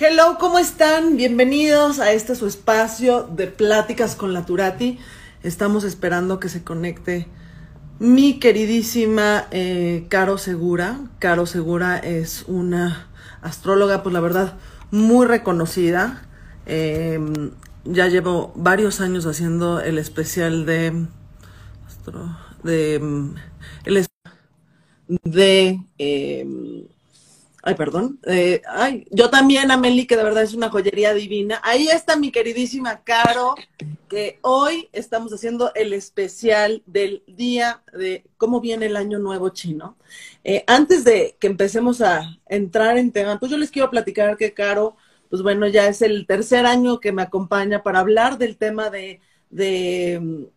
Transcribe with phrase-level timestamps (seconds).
[0.00, 1.16] Hello, ¿cómo están?
[1.16, 4.96] Bienvenidos a este su espacio de pláticas con la Turati.
[5.42, 7.26] Estamos esperando que se conecte
[7.98, 11.00] mi queridísima eh, Caro Segura.
[11.18, 13.08] Caro Segura es una
[13.42, 14.56] astróloga, pues la verdad,
[14.92, 16.22] muy reconocida.
[16.66, 17.50] Em,
[17.84, 21.06] ya llevo varios años haciendo el especial de...
[22.62, 22.94] de...
[22.94, 23.34] Em,
[23.84, 24.06] el,
[25.24, 26.86] de em,
[27.68, 28.18] Ay, perdón.
[28.24, 31.60] Eh, ay, yo también, Ameli, que de verdad es una joyería divina.
[31.62, 33.56] Ahí está mi queridísima Caro,
[34.08, 39.98] que hoy estamos haciendo el especial del día de cómo viene el año nuevo chino.
[40.44, 44.54] Eh, antes de que empecemos a entrar en tema, pues yo les quiero platicar que
[44.54, 44.96] Caro,
[45.28, 49.20] pues bueno, ya es el tercer año que me acompaña para hablar del tema de,
[49.50, 50.48] de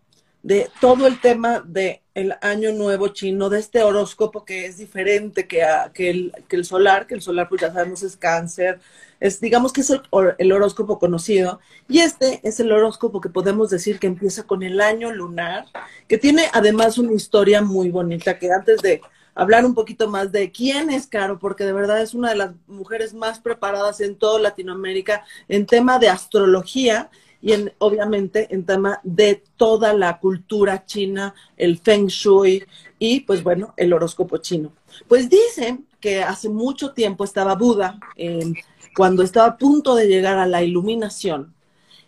[0.43, 5.47] de todo el tema de el año nuevo chino, de este horóscopo que es diferente
[5.47, 8.79] que, que, el, que el solar, que el solar pues ya sabemos es cáncer,
[9.19, 10.01] es digamos que es el,
[10.37, 14.81] el, horóscopo conocido, y este es el horóscopo que podemos decir que empieza con el
[14.81, 15.65] año lunar,
[16.07, 19.01] que tiene además una historia muy bonita, que antes de
[19.33, 22.51] hablar un poquito más de quién es Caro, porque de verdad es una de las
[22.67, 27.09] mujeres más preparadas en toda Latinoamérica en tema de astrología,
[27.41, 32.63] y en, obviamente en tema de toda la cultura china, el feng shui
[32.99, 34.71] y pues bueno, el horóscopo chino.
[35.07, 38.53] Pues dicen que hace mucho tiempo estaba Buda, em,
[38.95, 41.53] cuando estaba a punto de llegar a la iluminación,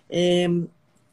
[0.10, 0.68] em,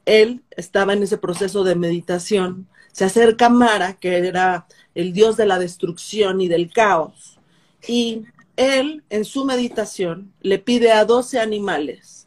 [0.05, 5.47] él estaba en ese proceso de meditación, se acerca Mara, que era el dios de
[5.47, 7.39] la destrucción y del caos,
[7.87, 8.25] y
[8.56, 12.20] él en su meditación le pide a 12 animales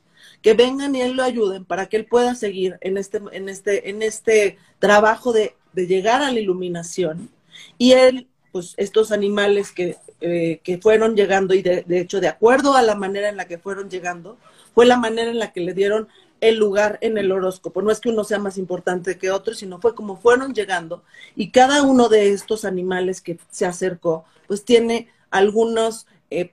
[0.44, 3.90] que vengan y él lo ayuden para que él pueda seguir en este, en este,
[3.90, 7.32] en este trabajo de, llegar a la iluminación.
[7.80, 12.28] Y él, pues estos animales que, eh, que fueron llegando, y de, de, hecho, de
[12.28, 14.38] acuerdo a la manera en la que fueron llegando,
[14.76, 16.10] fue la manera en la que le dieron
[16.42, 17.82] el lugar en el horóscopo.
[17.82, 21.04] No es que uno sea más importante que otro, sino fue como fueron llegando.
[21.36, 26.52] Y cada uno de estos animales que se acercó, pues tiene algunos eh,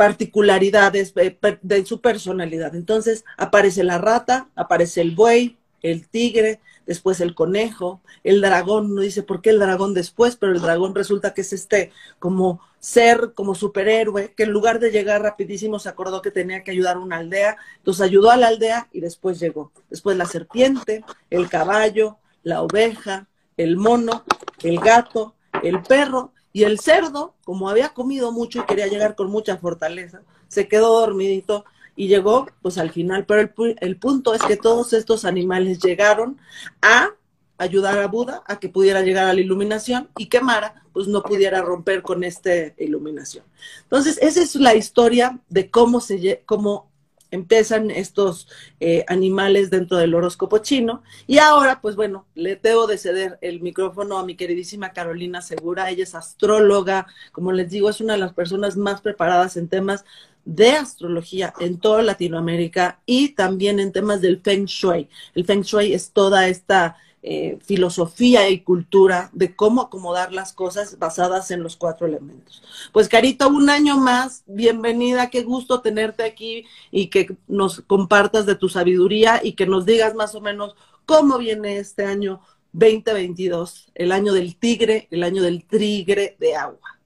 [0.00, 2.74] particularidades de su personalidad.
[2.74, 9.02] Entonces aparece la rata, aparece el buey, el tigre, después el conejo, el dragón, no
[9.02, 13.32] dice por qué el dragón después, pero el dragón resulta que es este como ser,
[13.34, 17.00] como superhéroe, que en lugar de llegar rapidísimo se acordó que tenía que ayudar a
[17.00, 19.70] una aldea, entonces ayudó a la aldea y después llegó.
[19.90, 23.26] Después la serpiente, el caballo, la oveja,
[23.58, 24.24] el mono,
[24.62, 29.30] el gato, el perro y el cerdo, como había comido mucho y quería llegar con
[29.30, 33.24] mucha fortaleza, se quedó dormidito y llegó pues al final.
[33.26, 33.48] Pero
[33.80, 36.38] el, punto es que todos estos animales llegaron
[36.82, 37.10] a
[37.56, 41.22] ayudar a Buda a que pudiera llegar a la iluminación y que Mara pues no
[41.22, 43.44] pudiera romper con esta iluminación.
[43.82, 46.89] Entonces, esa es la historia de cómo se cómo
[47.30, 48.48] empiezan estos
[48.80, 51.02] eh, animales dentro del horóscopo chino.
[51.26, 55.90] Y ahora, pues bueno, le debo de ceder el micrófono a mi queridísima Carolina Segura.
[55.90, 60.04] Ella es astróloga, como les digo, es una de las personas más preparadas en temas
[60.44, 65.08] de astrología en toda Latinoamérica y también en temas del Feng Shui.
[65.34, 70.98] El Feng Shui es toda esta eh, filosofía y cultura de cómo acomodar las cosas
[70.98, 72.62] basadas en los cuatro elementos.
[72.92, 78.54] Pues Carito, un año más, bienvenida, qué gusto tenerte aquí y que nos compartas de
[78.54, 80.74] tu sabiduría y que nos digas más o menos
[81.04, 82.40] cómo viene este año
[82.72, 87.00] 2022, el año del tigre, el año del tigre de agua.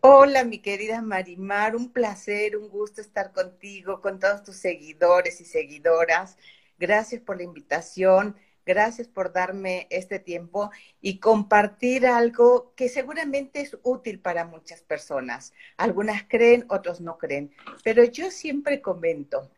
[0.00, 5.44] Hola, mi querida Marimar, un placer, un gusto estar contigo, con todos tus seguidores y
[5.44, 6.36] seguidoras.
[6.78, 8.36] Gracias por la invitación.
[8.66, 10.70] Gracias por darme este tiempo
[11.00, 15.52] y compartir algo que seguramente es útil para muchas personas.
[15.76, 17.52] Algunas creen, otros no creen,
[17.82, 19.50] pero yo siempre comento,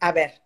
[0.00, 0.42] a ver,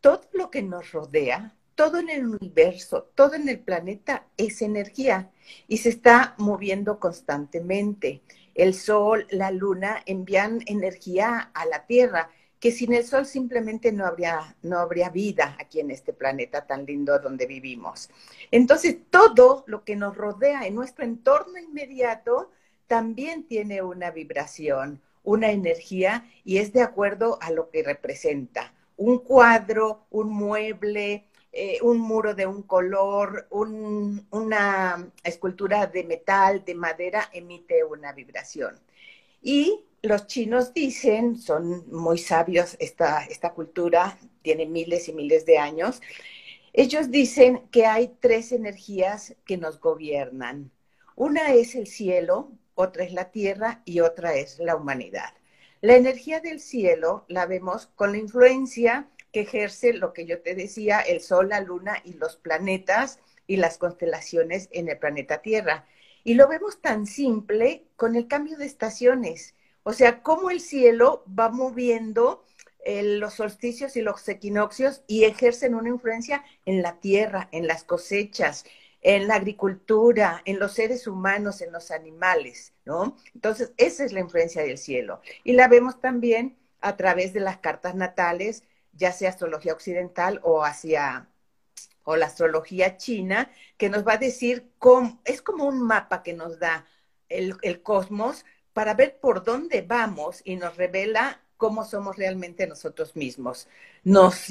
[0.00, 5.32] todo lo que nos rodea, todo en el universo, todo en el planeta es energía
[5.66, 8.22] y se está moviendo constantemente.
[8.54, 12.30] El sol, la luna envían energía a la Tierra
[12.64, 16.86] que sin el sol simplemente no habría, no habría vida aquí en este planeta tan
[16.86, 18.08] lindo donde vivimos.
[18.50, 22.50] Entonces, todo lo que nos rodea en nuestro entorno inmediato
[22.86, 28.72] también tiene una vibración, una energía y es de acuerdo a lo que representa.
[28.96, 36.74] Un cuadro, un mueble, eh, un muro de un color, una escultura de metal, de
[36.74, 38.80] madera, emite una vibración.
[39.42, 45.56] Y los chinos dicen, son muy sabios, esta, esta cultura tiene miles y miles de
[45.56, 46.02] años,
[46.74, 50.70] ellos dicen que hay tres energías que nos gobiernan.
[51.16, 55.32] Una es el cielo, otra es la tierra y otra es la humanidad.
[55.80, 60.54] La energía del cielo la vemos con la influencia que ejerce lo que yo te
[60.54, 65.86] decía, el Sol, la Luna y los planetas y las constelaciones en el planeta Tierra.
[66.24, 69.54] Y lo vemos tan simple con el cambio de estaciones.
[69.84, 72.44] O sea, cómo el cielo va moviendo
[72.84, 77.84] eh, los solsticios y los equinoccios y ejercen una influencia en la tierra, en las
[77.84, 78.64] cosechas,
[79.02, 83.16] en la agricultura, en los seres humanos, en los animales, ¿no?
[83.34, 85.20] Entonces, esa es la influencia del cielo.
[85.44, 90.64] Y la vemos también a través de las cartas natales, ya sea astrología occidental o
[90.64, 91.28] hacia
[92.04, 96.34] o la astrología china, que nos va a decir cómo, es como un mapa que
[96.34, 96.86] nos da
[97.28, 103.16] el, el cosmos para ver por dónde vamos y nos revela cómo somos realmente nosotros
[103.16, 103.68] mismos.
[104.02, 104.48] Nos,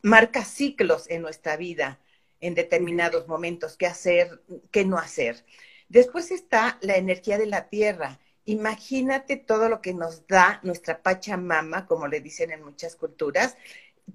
[0.00, 1.98] marca ciclos en nuestra vida,
[2.40, 5.44] en determinados momentos, qué hacer, qué no hacer.
[5.88, 11.86] Después está la energía de la tierra, Imagínate todo lo que nos da nuestra Pachamama,
[11.86, 13.56] como le dicen en muchas culturas.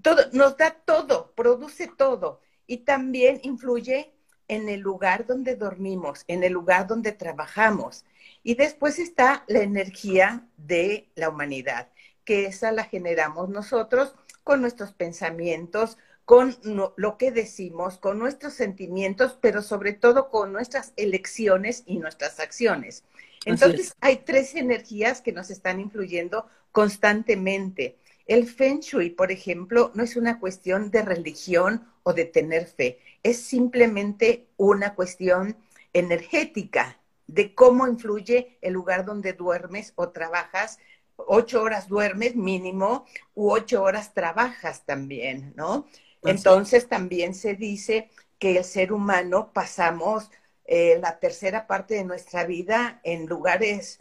[0.03, 4.13] Todo, nos da todo, produce todo y también influye
[4.47, 8.05] en el lugar donde dormimos, en el lugar donde trabajamos.
[8.49, 11.89] Y después está la energía de la humanidad,
[12.25, 19.37] que esa la generamos nosotros con nuestros pensamientos, con lo que decimos, con nuestros sentimientos,
[19.39, 23.03] pero sobre todo con nuestras elecciones y nuestras acciones.
[23.45, 27.99] Entonces, hay tres energías que nos están influyendo constantemente.
[28.25, 32.97] El Feng Shui, por ejemplo, no es una cuestión de religión o de tener fe,
[33.21, 35.55] es simplemente una cuestión
[35.93, 36.98] energética
[37.29, 40.79] de cómo influye el lugar donde duermes o trabajas.
[41.15, 43.05] Ocho horas duermes mínimo
[43.35, 45.85] u ocho horas trabajas también, ¿no?
[46.23, 48.09] Entonces también se dice
[48.39, 50.31] que el ser humano pasamos
[50.65, 53.99] eh, la tercera parte de nuestra vida en lugares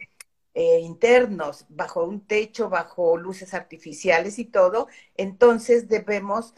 [0.54, 6.54] eh, internos, bajo un techo, bajo luces artificiales y todo, entonces debemos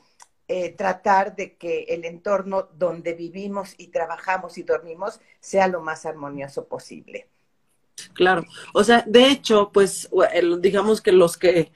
[0.52, 6.06] eh, tratar de que el entorno donde vivimos y trabajamos y dormimos sea lo más
[6.06, 7.28] armonioso posible.
[8.14, 8.44] Claro,
[8.74, 10.10] o sea, de hecho, pues
[10.60, 11.70] digamos que los que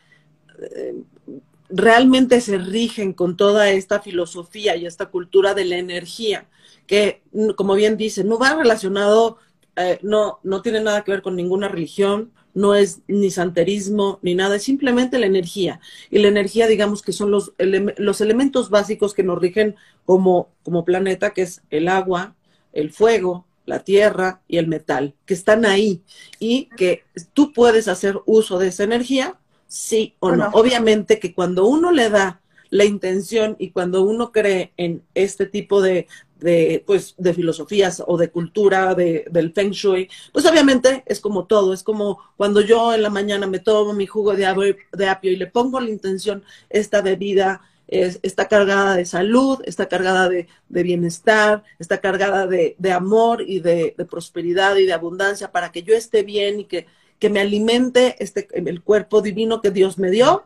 [1.69, 6.49] realmente se rigen con toda esta filosofía y esta cultura de la energía,
[6.89, 7.23] que,
[7.57, 9.39] como bien dice, no va relacionado,
[9.77, 14.35] eh, no, no tiene nada que ver con ninguna religión, no es ni santerismo ni
[14.35, 15.81] nada, es simplemente la energía.
[16.11, 19.75] Y la energía, digamos que son los, los elementos básicos que nos rigen
[20.05, 22.35] como, como planeta, que es el agua,
[22.73, 26.03] el fuego, la tierra y el metal, que están ahí
[26.39, 30.51] y que tú puedes hacer uso de esa energía, sí o, no.
[30.53, 32.41] Obviamente que cuando uno le da
[32.71, 36.09] la intención y cuando uno cree en este tipo de,
[36.41, 41.47] de, pues, de filosofías o de cultura de, del Feng Shui, pues obviamente es como
[41.47, 45.09] todo, es como cuando yo en la mañana me tomo mi jugo de, apio, de
[45.09, 50.29] apio y le pongo la intención, esta bebida es, está cargada de salud, está cargada
[50.29, 55.73] de, de bienestar, está cargada de, de amor y de, prosperidad y de abundancia para
[55.73, 56.87] que yo esté bien y que,
[57.19, 60.45] que me alimente este, el cuerpo divino que Dios me dio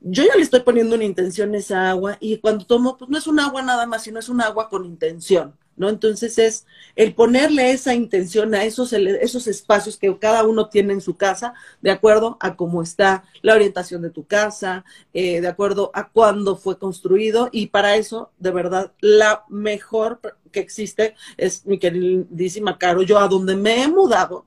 [0.00, 3.18] yo ya le estoy poniendo una intención a esa agua y cuando tomo, pues no
[3.18, 5.88] es un agua nada más, sino es un agua con intención, ¿no?
[5.88, 11.00] Entonces es el ponerle esa intención a esos, esos espacios que cada uno tiene en
[11.00, 14.84] su casa, de acuerdo a cómo está la orientación de tu casa,
[15.14, 20.20] eh, de acuerdo a cuándo fue construido y para eso, de verdad, la mejor
[20.52, 23.02] que existe es mi queridísima Caro.
[23.02, 24.46] Yo a donde me he mudado,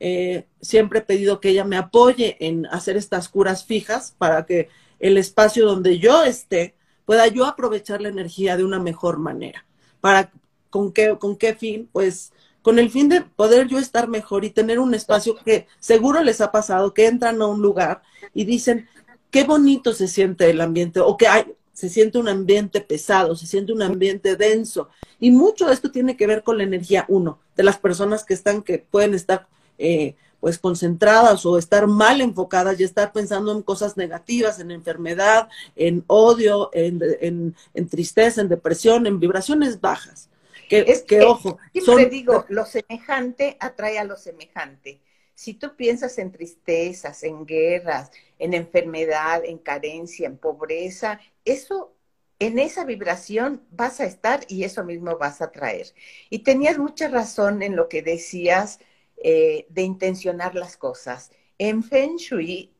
[0.00, 4.68] eh, siempre he pedido que ella me apoye en hacer estas curas fijas para que
[4.98, 6.74] el espacio donde yo esté,
[7.04, 9.64] pueda yo aprovechar la energía de una mejor manera.
[10.00, 10.30] ¿Para
[10.70, 11.88] con qué, con qué fin?
[11.90, 16.22] Pues con el fin de poder yo estar mejor y tener un espacio que seguro
[16.22, 18.02] les ha pasado, que entran a un lugar
[18.34, 18.88] y dicen,
[19.30, 23.46] qué bonito se siente el ambiente, o que hay, se siente un ambiente pesado, se
[23.46, 24.88] siente un ambiente denso.
[25.20, 28.34] Y mucho de esto tiene que ver con la energía, uno, de las personas que
[28.34, 29.46] están, que pueden estar
[29.78, 35.48] eh, pues concentradas o estar mal enfocadas y estar pensando en cosas negativas, en enfermedad,
[35.74, 37.54] en odio, en,
[37.88, 40.28] tristeza, en depresión, en vibraciones bajas.
[40.68, 45.00] Que, es que, ojo, siempre digo, lo semejante atrae a lo semejante.
[45.34, 51.94] Si tú piensas en tristezas, en guerras, en enfermedad, en carencia, en pobreza, eso
[52.38, 55.86] en esa vibración vas a estar y eso mismo vas a traer.
[56.30, 58.78] Y tenías mucha razón en lo que decías
[59.22, 61.30] eh, de intencionar las cosas.
[61.58, 62.72] En Feng Shui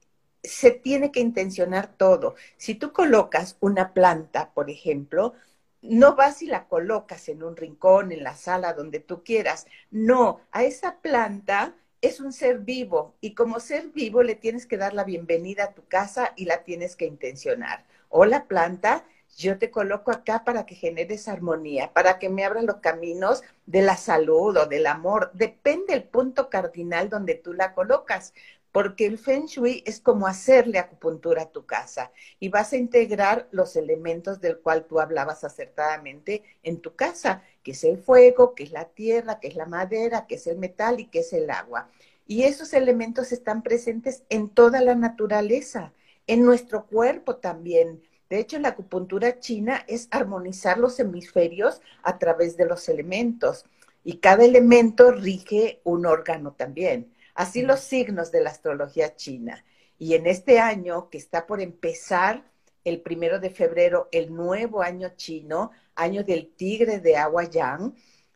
[0.42, 2.34] se tiene que intencionar todo.
[2.56, 5.34] Si tú colocas una planta, por ejemplo,
[5.82, 9.66] no vas y la colocas en un rincón, en la sala, donde tú quieras.
[9.90, 14.76] No, a esa planta es un ser vivo y como ser vivo le tienes que
[14.76, 17.84] dar la bienvenida a tu casa y la tienes que intencionar.
[18.08, 19.04] O la planta
[19.38, 23.82] yo te coloco acá para que generes armonía, para que me abras los caminos de
[23.82, 25.30] la salud o del amor.
[25.32, 28.34] Depende el punto cardinal donde tú la colocas,
[28.72, 33.46] porque el Feng Shui es como hacerle acupuntura a tu casa y vas a integrar
[33.52, 38.64] los elementos del cual tú hablabas acertadamente en tu casa, que es el fuego, que
[38.64, 41.48] es la tierra, que es la madera, que es el metal y que es el
[41.50, 41.88] agua.
[42.26, 45.92] Y esos elementos están presentes en toda la naturaleza,
[46.26, 52.56] en nuestro cuerpo también de hecho, la acupuntura china es armonizar los hemisferios a través
[52.56, 53.64] de los elementos
[54.04, 57.12] y cada elemento rige un órgano también.
[57.34, 59.64] Así los signos de la astrología china.
[59.98, 62.44] Y en este año que está por empezar,
[62.84, 67.94] el primero de febrero, el nuevo año chino, año del tigre de agua yang,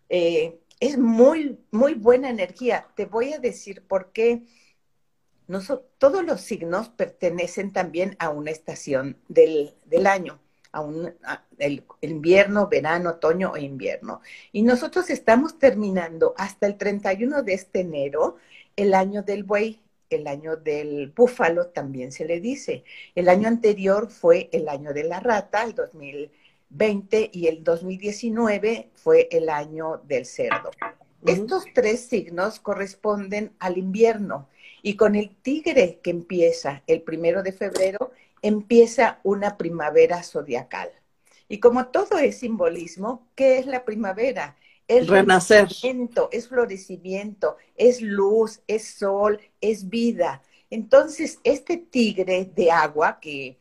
[0.08, 2.86] eh, es muy, muy buena energía.
[2.96, 4.42] Te voy a decir por qué
[5.98, 9.74] todos los signos pertenecen también a una estación del,
[10.06, 10.40] año,
[10.70, 11.14] a un
[11.58, 14.20] el, invierno, verano, otoño o invierno.
[14.52, 18.36] Y nosotros estamos terminando hasta el 31 de este enero
[18.76, 19.80] el año del buey,
[20.10, 22.84] el año del búfalo también se le dice.
[23.14, 29.28] El año anterior fue el año de la rata, el 2020, y el 2019 fue
[29.30, 30.70] el año del cerdo.
[31.24, 34.48] Estos tres signos corresponden al invierno
[34.82, 38.10] y con el tigre que empieza el primero de febrero,
[38.42, 40.90] empieza una primavera zodiacal.
[41.48, 44.56] Y como todo es simbolismo, ¿qué es la primavera?
[44.88, 45.68] Es renacer.
[46.32, 50.42] Es florecimiento, es luz, es sol, es vida.
[50.70, 53.58] Entonces, este tigre de agua que,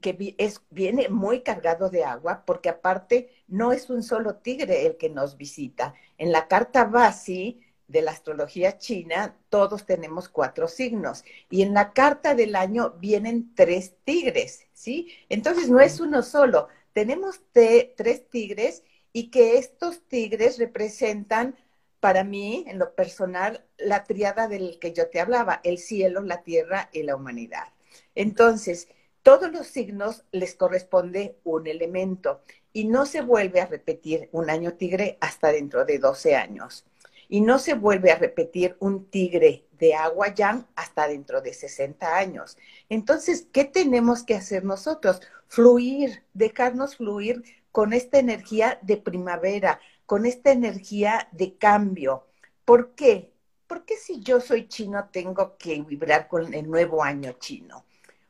[0.00, 4.96] que es, viene muy cargado de agua, porque aparte no es un solo tigre el
[4.96, 5.94] que nos visita.
[6.18, 7.60] En la carta Basi
[7.92, 11.24] de la astrología china, todos tenemos cuatro signos.
[11.50, 15.12] Y en la carta del año vienen tres tigres, ¿sí?
[15.28, 16.68] Entonces no es uno solo.
[16.94, 18.82] Tenemos tres tigres
[19.12, 21.54] y que estos tigres representan
[22.00, 26.42] para mí, en lo personal, la triada del que yo te hablaba, el cielo, la
[26.42, 27.68] tierra y la humanidad.
[28.14, 28.88] Entonces,
[29.22, 32.40] todos los signos les corresponde un elemento
[32.72, 36.86] y no se vuelve a repetir un año tigre hasta dentro de 12 años
[37.32, 42.18] y no se vuelve a repetir un tigre de agua yang hasta dentro de 60
[42.18, 42.58] años.
[42.90, 45.22] Entonces, ¿qué tenemos que hacer nosotros?
[45.46, 52.26] Fluir, dejarnos fluir con esta energía de primavera, con esta energía de cambio.
[52.66, 53.32] ¿Por qué?
[53.66, 57.86] Porque si yo soy chino tengo que vibrar con el nuevo año chino?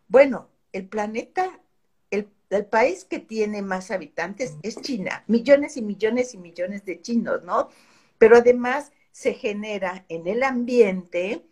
[0.06, 1.58] Bueno, el planeta,
[2.12, 7.02] el, el, país que tiene más habitantes es China, millones y millones y millones de
[7.02, 7.68] chinos, ¿no?
[8.22, 11.44] Pero además se genera en el ambiente,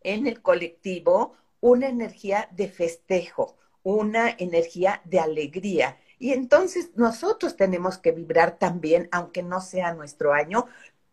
[0.00, 5.96] en el colectivo, una energía de festejo, una energía de alegría.
[6.18, 10.66] Y entonces nosotros tenemos que vibrar también, aunque no sea nuestro año,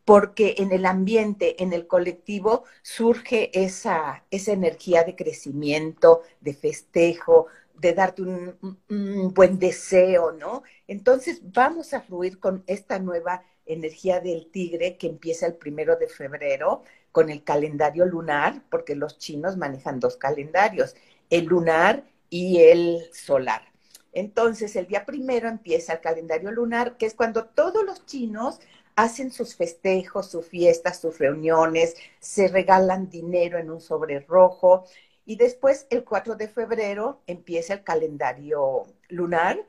[0.03, 7.45] porque en el ambiente, en el colectivo, surge esa, esa energía de crecimiento, de festejo,
[7.75, 10.63] de darte un, buen deseo, ¿no?
[10.87, 16.07] Entonces vamos a fluir con esta nueva energía del tigre que empieza el primero de
[16.07, 20.95] febrero con el calendario lunar, porque los chinos manejan dos calendarios,
[21.29, 23.71] el lunar y el solar.
[24.13, 28.59] Entonces, el día primero empieza el calendario lunar, que es cuando todos los chinos
[28.95, 34.85] hacen sus festejos, sus fiestas, sus reuniones, se regalan dinero en un sobre rojo.
[35.25, 39.65] Y después, el 4 de febrero, empieza el calendario lunar,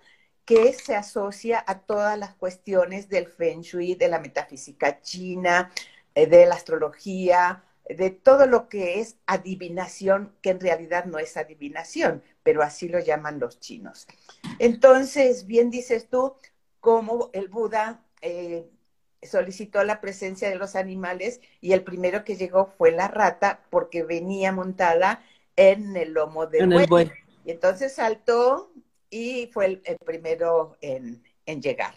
[0.53, 5.71] que se asocia a todas las cuestiones del feng shui, de la metafísica china,
[6.15, 11.37] eh, de la astrología, de todo lo que es adivinación, que en realidad no es
[11.37, 14.07] adivinación, pero así lo llaman los chinos.
[14.59, 16.35] Entonces, bien dices tú,
[16.81, 18.69] como el Buda eh,
[19.23, 24.03] solicitó la presencia de los animales y el primero que llegó fue la rata porque
[24.03, 25.23] venía montada
[25.57, 27.11] en el lomo del buey.
[27.45, 28.71] Y entonces saltó
[29.13, 31.95] y fue el, primero en, en, llegar.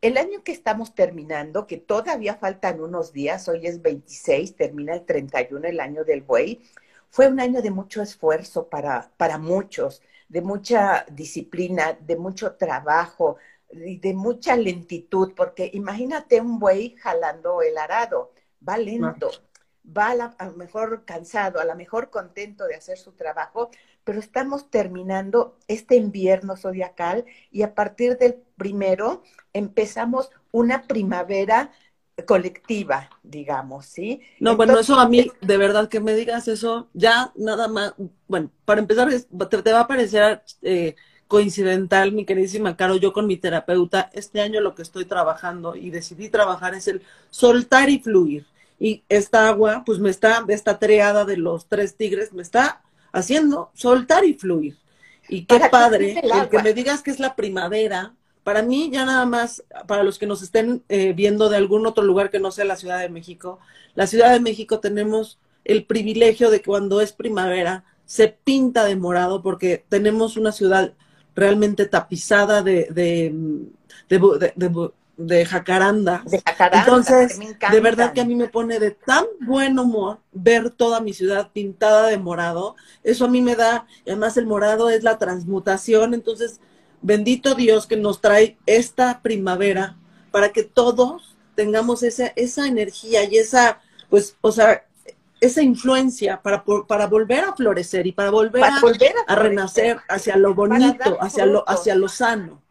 [0.00, 5.04] El año que estamos terminando, que todavía faltan unos días, hoy es 26, termina el
[5.04, 6.62] 31 el año del buey,
[7.10, 13.36] fue un año de mucho esfuerzo para, para muchos, de mucha disciplina, de mucho trabajo,
[13.70, 18.32] de mucha lentitud, porque imagínate un buey jalando el arado,
[18.66, 19.30] va lento,
[19.86, 23.70] va a, lo mejor cansado, a lo mejor contento de hacer su trabajo,
[24.06, 31.72] pero estamos terminando este invierno zodiacal y a partir del primero empezamos una primavera
[32.24, 34.20] colectiva, digamos, ¿sí?
[34.38, 37.94] No, bueno, eso a mí, de verdad que me digas eso, ya nada más,
[38.28, 40.94] bueno, para empezar, te, va a parecer eh,
[41.26, 45.90] coincidental, mi queridísima Caro, yo con mi terapeuta, este año lo que estoy trabajando y
[45.90, 48.46] decidí trabajar es el soltar y fluir.
[48.78, 52.82] Y esta agua, pues me está, esta triada de los tres tigres, me está
[53.16, 54.76] haciendo soltar y fluir.
[55.28, 59.26] Y qué padre, el, que me digas que es la primavera, para mí ya nada
[59.26, 62.64] más, para los que nos estén eh, viendo de algún otro lugar que no sea
[62.64, 63.58] la Ciudad de México,
[63.94, 68.94] la Ciudad de México tenemos el privilegio de que cuando es primavera se pinta de
[68.94, 70.92] morado porque tenemos una ciudad
[71.34, 73.34] realmente tapizada de, de,
[74.08, 74.90] de,
[75.46, 76.22] jacaranda.
[76.26, 76.80] De jacaranda.
[76.80, 81.12] Entonces, de verdad que a mí me pone de tan buen humor ver toda mi
[81.12, 82.76] ciudad pintada de morado.
[83.02, 86.60] Eso a mí me da, además el morado es la transmutación, entonces,
[87.02, 89.96] bendito Dios que nos trae esta primavera
[90.30, 93.80] para que todos tengamos esa, esa energía y esa,
[94.10, 94.84] pues, o sea,
[95.40, 101.18] esa influencia para, para volver a florecer y para volver, a, renacer hacia lo bonito,
[101.20, 102.62] hacia lo, hacia lo sano.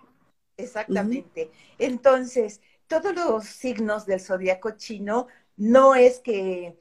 [0.57, 1.51] Exactamente.
[1.77, 6.77] Entonces, todos los signos del zodiaco chino no es que,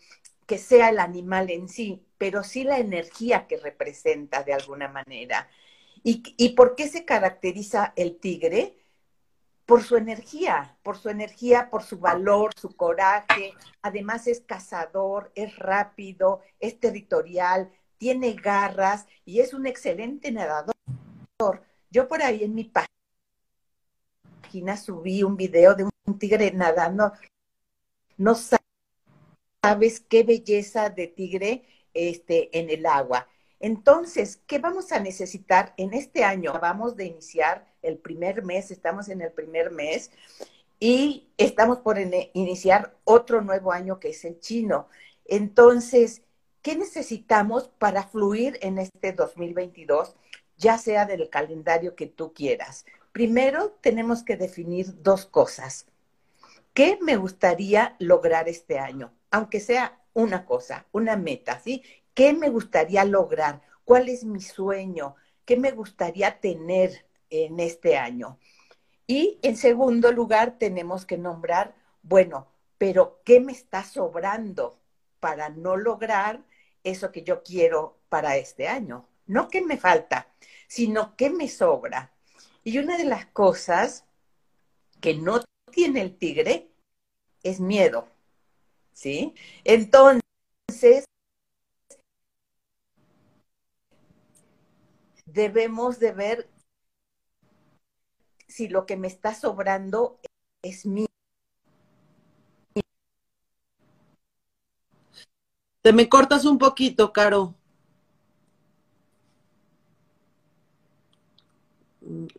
[0.46, 5.48] que sea el animal en sí, pero sí la energía que representa de alguna manera.
[6.02, 8.76] ¿Y, ¿Y por qué se caracteriza el tigre?
[9.66, 13.54] por su energía, por su energía, por su valor, su coraje.
[13.82, 20.74] Además es cazador, es rápido, es territorial, tiene garras y es un excelente nadador.
[21.90, 22.93] Yo por ahí en mi página
[24.76, 27.12] subí un video de un tigre nadando.
[28.16, 31.64] No sabes qué belleza de tigre
[31.94, 33.28] este, en el agua.
[33.60, 36.52] Entonces, ¿qué vamos a necesitar en este año?
[36.60, 40.10] Vamos de iniciar el primer mes, estamos en el primer mes
[40.78, 41.96] y estamos por
[42.34, 44.88] iniciar otro nuevo año que es el chino.
[45.24, 46.22] Entonces,
[46.60, 50.14] ¿qué necesitamos para fluir en este 2022,
[50.58, 52.84] ya sea del calendario que tú quieras?
[53.14, 55.86] Primero, tenemos que definir dos cosas.
[56.72, 59.14] ¿Qué me gustaría lograr este año?
[59.30, 61.84] Aunque sea una cosa, una meta, ¿sí?
[62.12, 63.62] ¿Qué me gustaría lograr?
[63.84, 65.14] ¿Cuál es mi sueño?
[65.44, 68.40] ¿Qué me gustaría tener en este año?
[69.06, 72.48] Y en segundo lugar, tenemos que nombrar, bueno,
[72.78, 74.80] pero ¿qué me está sobrando
[75.20, 76.42] para no lograr
[76.82, 79.08] eso que yo quiero para este año?
[79.26, 80.26] No qué me falta,
[80.66, 82.13] sino qué me sobra.
[82.64, 84.06] Y una de las cosas
[85.02, 86.70] que no tiene el tigre
[87.42, 88.08] es miedo,
[88.94, 89.34] ¿sí?
[89.64, 91.04] Entonces,
[95.26, 96.48] debemos de ver
[98.48, 100.18] si lo que me está sobrando
[100.62, 101.06] es mío.
[105.82, 107.54] Te me cortas un poquito, Caro.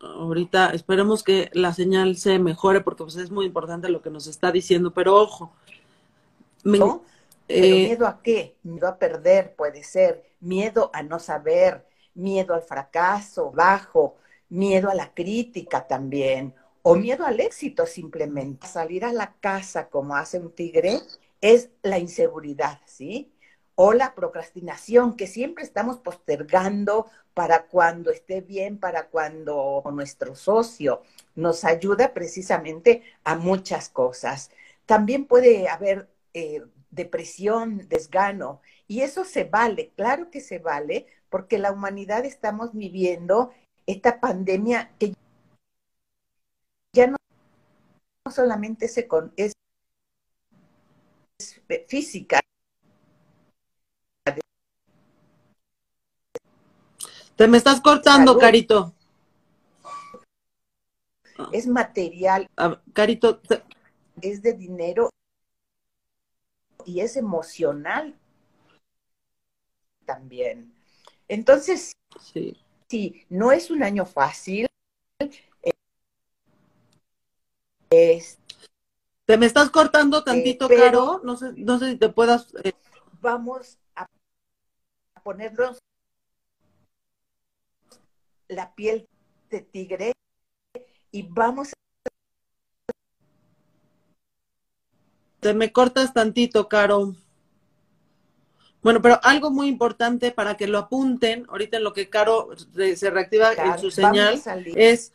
[0.02, 4.28] Ahorita esperemos que la señal se mejore porque pues, es muy importante lo que nos
[4.28, 5.52] está diciendo, pero ojo.
[6.64, 7.04] ¿No?
[7.48, 8.56] Eh, ¿Miedo a qué?
[8.64, 10.24] Miedo a perder, puede ser.
[10.40, 14.16] Miedo a no saber miedo al fracaso, bajo,
[14.50, 18.68] miedo a la crítica también, o miedo al éxito simplemente.
[18.68, 21.00] Salir a la casa como hace un tigre
[21.42, 23.32] es la inseguridad, ¿sí?
[23.76, 31.04] O la procrastinación, que siempre estamos postergando para cuando esté bien, para cuando nuestro socio
[31.36, 34.52] nos ayuda precisamente a muchas cosas.
[34.86, 41.60] También puede haber eh, depresión, desgano, y eso se vale, claro que se vale, porque
[41.60, 43.52] la humanidad estamos viviendo
[43.86, 45.14] esta pandemia que
[46.94, 47.18] ya no
[48.32, 49.52] solamente se con, es,
[51.88, 52.40] física.
[57.36, 58.94] Te me estás cortando, Carito.
[61.52, 62.48] Es material.
[62.94, 63.42] Carito,
[64.22, 65.10] es de dinero
[66.86, 68.18] y es emocional
[70.06, 70.74] también.
[71.28, 72.56] Entonces, sí.
[72.88, 74.68] sí, no es un año fácil.
[79.26, 81.22] te me estás cortando tantito, eh, Caro.
[81.24, 82.54] No sé, no sé si te puedas.
[82.64, 82.74] Eh.
[83.20, 84.08] Vamos a
[85.24, 85.80] ponernos
[88.48, 89.08] la piel
[89.50, 90.14] de tigre
[91.12, 91.76] y vamos a
[95.40, 97.14] Te me cortas tantito, Caro.
[98.82, 102.50] Bueno, pero algo muy importante para que lo apunten, ahorita en lo que Caro
[102.96, 104.42] se reactiva en su señal,
[104.76, 105.14] es,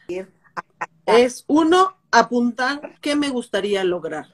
[1.07, 4.29] es uno, apuntar qué me gustaría lograr.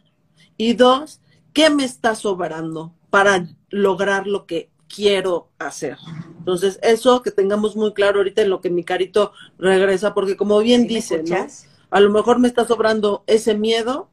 [0.59, 1.23] Y dos,
[1.55, 5.97] qué me está sobrando para lograr lo que quiero hacer.
[6.39, 10.59] Entonces, eso que tengamos muy claro ahorita en lo que mi carito regresa, porque como
[10.61, 11.47] bien dice, ¿no?
[11.91, 14.09] A lo mejor me está sobrando ese miedo.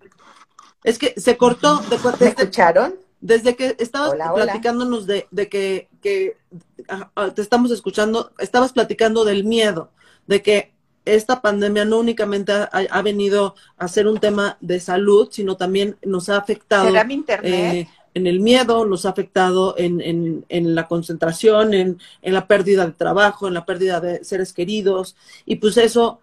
[0.83, 1.77] Es que se cortó.
[1.77, 2.95] De, ¿Me escucharon?
[3.19, 9.91] Desde que estabas platicándonos de, que, te estamos escuchando, estabas platicando del miedo,
[10.27, 10.73] de que
[11.05, 16.29] esta pandemia no únicamente ha, venido a ser un tema de salud, sino también nos
[16.29, 16.89] ha afectado.
[17.09, 17.43] internet?
[17.53, 22.47] Eh, en el miedo, nos ha afectado en, en, en la concentración, en, en, la
[22.47, 25.15] pérdida de trabajo, en la pérdida de seres queridos.
[25.45, 26.21] Y pues eso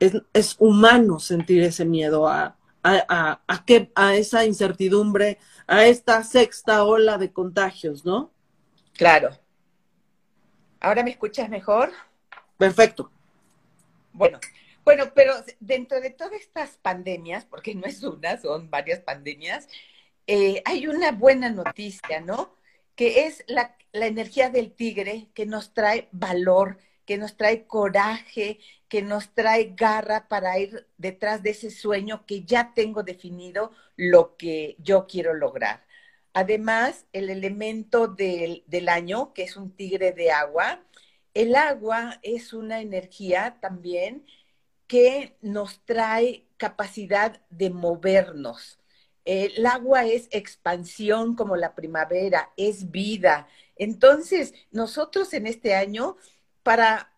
[0.00, 6.22] es, es humano sentir ese miedo a, a, a, que, a esa incertidumbre, a esta
[6.24, 8.30] sexta ola de contagios, ¿no?
[8.94, 9.30] Claro.
[10.80, 11.90] ¿Ahora me escuchas mejor?
[12.56, 13.10] Perfecto.
[14.12, 14.38] Bueno,
[14.84, 19.68] bueno, pero dentro de todas estas pandemias, porque no es una, son varias pandemias,
[20.28, 22.54] eh, hay una buena noticia, ¿no?
[22.94, 29.00] Que es la, energía del tigre que nos trae valor, que nos trae coraje, que
[29.02, 34.76] nos trae garra para ir detrás de ese sueño que ya tengo definido lo que
[34.80, 35.86] yo quiero lograr.
[36.34, 40.84] Además, el elemento del, del, año, que es un tigre de agua,
[41.32, 44.26] el agua es una energía también
[44.86, 48.78] que nos trae capacidad de movernos,
[49.24, 53.48] el agua es expansión como la primavera, es vida.
[53.76, 56.16] Entonces, nosotros en este año,
[56.62, 57.12] para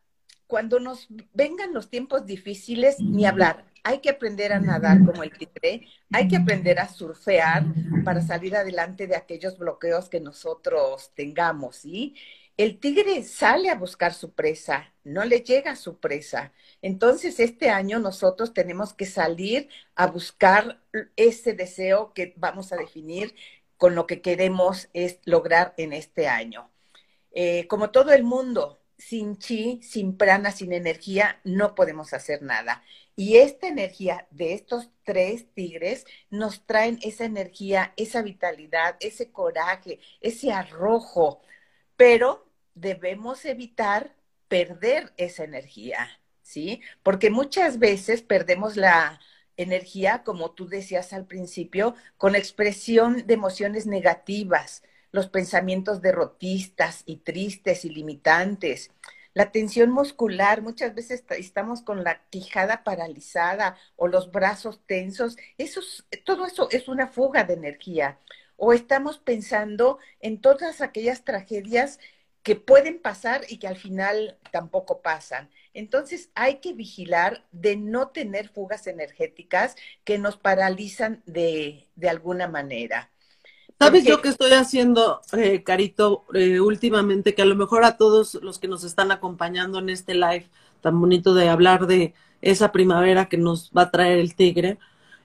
[0.50, 3.64] cuando nos vengan los tiempos difíciles, ni hablar.
[3.84, 7.64] Hay que aprender a nadar como el tigre, hay que aprender a surfear
[8.04, 12.14] para salir adelante de aquellos bloqueos que nosotros tengamos, ¿sí?
[12.62, 16.52] El tigre sale a buscar su presa, no le llega su presa.
[16.82, 20.82] Entonces, este año nosotros tenemos que salir a buscar
[21.16, 23.34] ese deseo que vamos a definir
[23.76, 26.70] con lo que queremos es lograr en este año.
[27.32, 32.82] Eh, como todo el mundo, sin chi, sin prana, sin energía, no podemos hacer nada.
[33.16, 40.00] Y esta energía de estos tres tigres nos traen esa energía, esa vitalidad, ese coraje,
[40.20, 41.40] ese arrojo,
[41.96, 44.14] pero debemos evitar
[44.48, 46.09] perder esa energía,
[46.42, 46.80] ¿sí?
[47.02, 49.20] Porque muchas veces perdemos la
[49.56, 57.18] energía, como tú decías al principio, con expresión de emociones negativas, los pensamientos derrotistas y
[57.18, 58.90] tristes y limitantes.
[59.35, 65.37] La tensión muscular, muchas veces estamos con la quijada paralizada o los brazos tensos.
[65.56, 65.80] Eso
[66.24, 68.18] todo eso es una fuga de energía.
[68.56, 71.98] O estamos pensando en todas aquellas tragedias
[72.42, 75.50] que pueden pasar y que al final tampoco pasan.
[75.74, 83.11] Entonces hay que vigilar de no tener fugas energéticas que nos paralizan de, alguna manera.
[83.79, 87.35] ¿Sabes yo qué estoy haciendo, eh, Carito, eh, últimamente?
[87.35, 90.48] Que a lo mejor a todos los que nos están acompañando en este live
[90.83, 94.79] tan bonito de hablar de esa primavera que nos va a traer el tigre,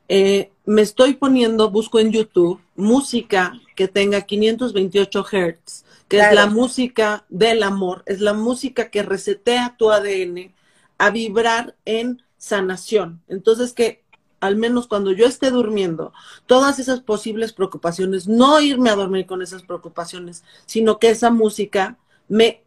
[0.07, 6.47] eh, me estoy poniendo, busco en YouTube, música que tenga 528 Hz que es la
[6.47, 10.53] música del amor, es la música que resetea tu ADN
[10.97, 13.21] a vibrar en sanación.
[13.27, 14.03] Entonces que
[14.39, 16.13] al menos cuando yo esté durmiendo,
[16.45, 21.97] todas esas posibles preocupaciones, no irme a dormir con esas preocupaciones, sino que esa música
[22.27, 22.61] me,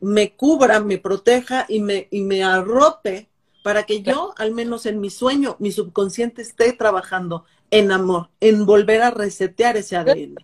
[0.00, 3.28] me cubra, me proteja y me, y me arrope
[3.62, 8.66] para que yo, al menos en mi sueño, mi subconsciente esté trabajando en amor, en
[8.66, 10.36] volver a resetear ese ADN.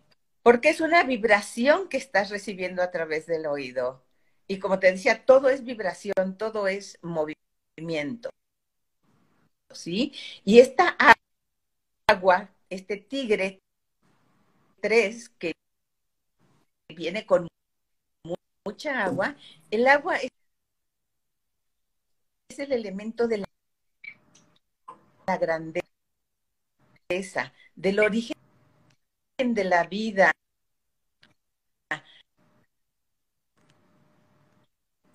[0.43, 4.03] Porque es una vibración que estás recibiendo a través del oído.
[4.47, 8.31] Y como te decía, todo es vibración, todo es movimiento.
[9.73, 10.15] ¿Sí?
[10.45, 10.97] Y esta
[12.07, 13.61] agua, este tigre
[14.81, 15.53] 3 que
[16.97, 17.49] viene con
[18.65, 19.37] mucha agua,
[19.71, 20.31] el agua es,
[22.57, 23.45] el elemento de
[25.27, 25.83] la grandeza
[27.77, 28.35] del origen
[29.39, 30.33] de la vida.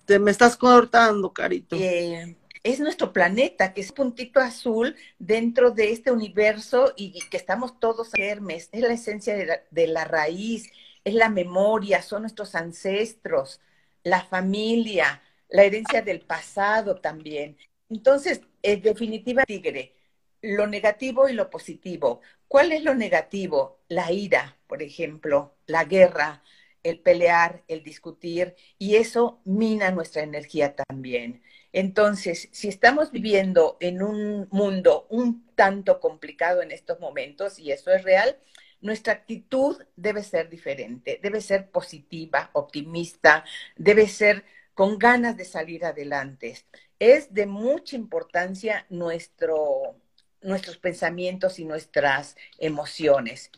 [0.06, 1.76] Te me estás cortando, Carito.
[1.76, 7.36] Eh, es nuestro planeta, que es un puntito azul dentro de este universo y, que
[7.36, 8.68] estamos todos germes.
[8.70, 9.34] Es la esencia
[9.70, 10.70] de la, raíz,
[11.04, 13.60] es la memoria, son nuestros ancestros,
[14.02, 15.22] la familia,
[15.54, 17.56] la herencia del pasado también.
[17.88, 19.94] Entonces, en definitiva, tigre,
[20.42, 22.22] lo negativo y lo positivo.
[22.48, 23.78] ¿Cuál es lo negativo?
[23.86, 26.42] La ira, por ejemplo, la guerra,
[26.82, 31.44] el pelear, el discutir, y eso mina nuestra energía también.
[31.72, 37.92] Entonces, si estamos viviendo en un mundo un tanto complicado en estos momentos, y eso
[37.92, 38.36] es real,
[38.80, 43.44] nuestra actitud debe ser diferente, debe ser positiva, optimista,
[43.76, 46.56] debe ser con ganas de salir adelante.
[46.98, 49.96] Es de mucha importancia nuestro,
[50.42, 53.50] nuestros pensamientos y nuestras emociones.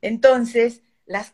[0.00, 1.32] Entonces, las,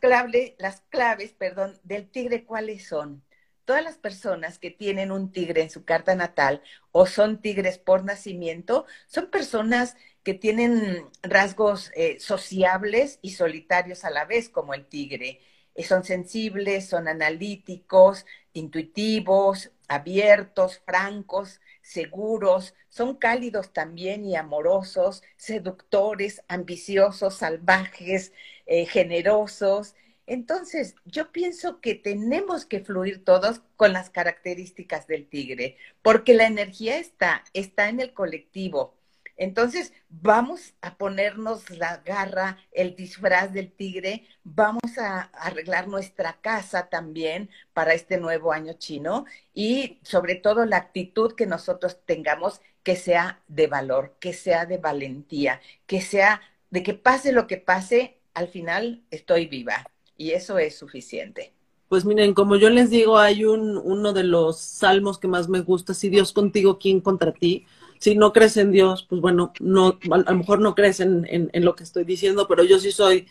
[0.59, 3.23] las claves perdón, del tigre, ¿cuáles son?
[3.69, 8.03] todas las personas que tienen un tigre en su carta natal o son tigres por
[8.03, 14.87] nacimiento, son personas que tienen rasgos eh, sociables y solitarios a la vez, como el
[14.87, 15.41] tigre.
[15.75, 18.25] Eh, son sensibles, son analíticos,
[18.59, 28.33] intuitivos, abiertos, francos, seguros, son cálidos también y amorosos, seductores, ambiciosos, salvajes,
[28.67, 29.95] eh, generosos
[30.29, 36.47] entonces, yo pienso que tenemos que fluir todos con las características del tigre, porque la
[36.47, 38.98] energía está, está en el colectivo.
[39.39, 46.89] Entonces, vamos a ponernos la garra, el disfraz del tigre, vamos a arreglar nuestra casa
[46.89, 49.25] también para este nuevo año chino
[49.55, 54.79] y sobre todo la actitud que nosotros tengamos que sea de valor, que sea de
[54.79, 60.59] valentía, que sea de que pase lo que pase, al final estoy viva y eso
[60.59, 61.53] es suficiente.
[61.89, 65.61] Pues miren, como yo les digo, hay un, uno de los salmos que más me
[65.61, 67.67] gusta, si Dios contigo, ¿quién contra ti?
[67.99, 71.65] Si no crees en Dios, pues bueno, no, a lo mejor no crees en, en,
[71.65, 73.27] lo que estoy diciendo, pero yo sí soy,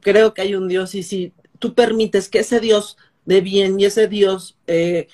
[0.00, 3.84] creo que hay un Dios y si tú permites que ese Dios de bien y
[3.84, 5.08] ese Dios eh,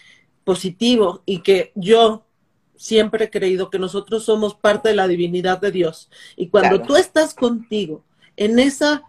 [0.44, 2.24] positivo y que yo
[2.76, 6.96] siempre he creído que nosotros somos parte de la divinidad de Dios y cuando tú
[6.96, 8.04] estás contigo
[8.36, 9.02] en esa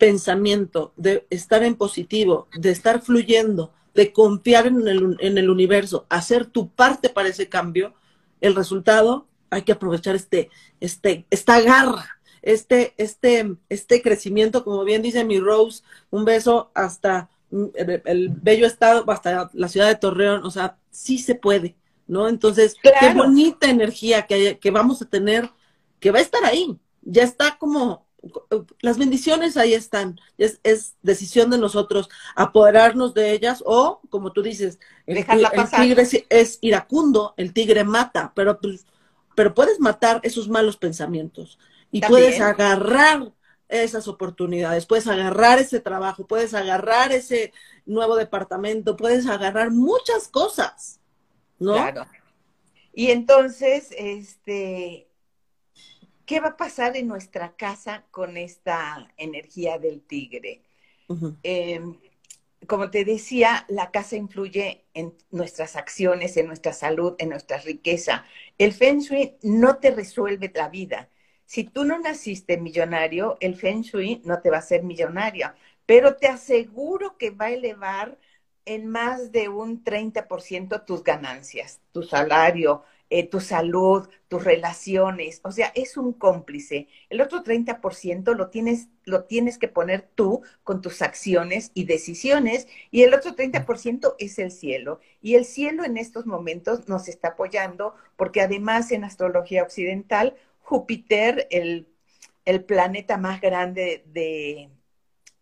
[0.00, 6.06] pensamiento, de estar en positivo, de estar fluyendo, de confiar en el, en el universo,
[6.08, 7.92] hacer tu parte para ese cambio,
[8.40, 10.50] el resultado, hay que aprovechar este,
[10.80, 17.28] este, esta garra, este, este, este crecimiento, como bien dice mi Rose, un beso hasta
[17.50, 21.76] el, bello estado, hasta la ciudad de Torreón, o sea, sí se puede,
[22.06, 22.28] ¿no?
[22.28, 25.50] Entonces, qué bonita energía que, que vamos a tener,
[25.98, 28.06] que va a estar ahí, ya está como
[28.80, 30.20] las bendiciones ahí están.
[30.38, 35.24] Es, decisión de nosotros apoderarnos de ellas o, como tú dices, el,
[35.76, 38.86] tigre es, iracundo, el tigre mata, pero, pues,
[39.34, 41.58] pero puedes matar esos malos pensamientos
[41.90, 43.32] y puedes agarrar
[43.68, 47.52] esas oportunidades, puedes agarrar ese trabajo, puedes agarrar ese
[47.86, 51.00] nuevo departamento, puedes agarrar muchas cosas,
[51.58, 51.74] ¿no?
[51.74, 52.06] Claro.
[52.92, 55.09] Y entonces, este,
[56.30, 60.62] ¿Qué va a pasar en nuestra casa con esta energía del tigre?
[61.42, 61.98] Em,
[62.68, 68.24] como te decía, la casa influye en nuestras acciones, en nuestra salud, en nuestra riqueza.
[68.58, 71.08] El Feng Shui no te resuelve la vida.
[71.46, 75.52] Si tú no naciste millonario, el Feng Shui no te va a hacer millonario,
[75.84, 78.20] pero te aseguro que va a elevar
[78.66, 85.50] en más de un 30% tus ganancias, tu salario, eh, tu salud, tus relaciones, o
[85.50, 86.86] sea, es un cómplice.
[87.08, 92.68] El otro 30% lo tienes, lo tienes que poner tú con tus acciones y decisiones
[92.92, 95.00] y el otro 30% es el cielo.
[95.20, 101.48] Y el cielo en estos momentos nos está apoyando porque además en astrología occidental, Júpiter,
[101.50, 101.88] el,
[102.44, 104.70] el planeta más grande de,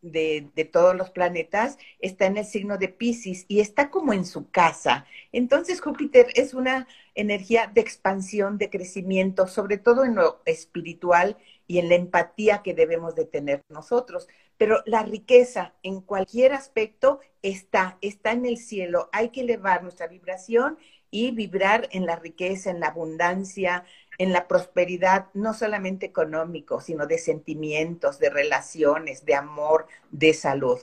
[0.02, 4.50] de, todos los planetas está en el signo de Pisces y está como en su
[4.50, 5.06] casa.
[5.32, 6.86] Entonces Júpiter es una
[7.18, 12.74] energía de expansión, de crecimiento, sobre todo en lo espiritual y en la empatía que
[12.74, 14.28] debemos de tener nosotros.
[14.56, 19.08] Pero la riqueza en cualquier aspecto está, está en el cielo.
[19.12, 20.78] Hay que elevar nuestra vibración
[21.10, 23.84] y vibrar en la riqueza, en la abundancia,
[24.18, 30.78] en la prosperidad, no solamente económico, sino de sentimientos, de relaciones, de amor, de salud.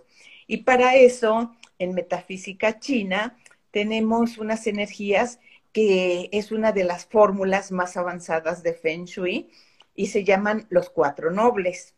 [0.47, 3.37] Y para eso, en metafísica china,
[3.71, 5.39] tenemos unas energías
[5.75, 9.51] que es una de las fórmulas más avanzadas de Feng Shui
[9.93, 11.95] y se llaman los cuatro nobles.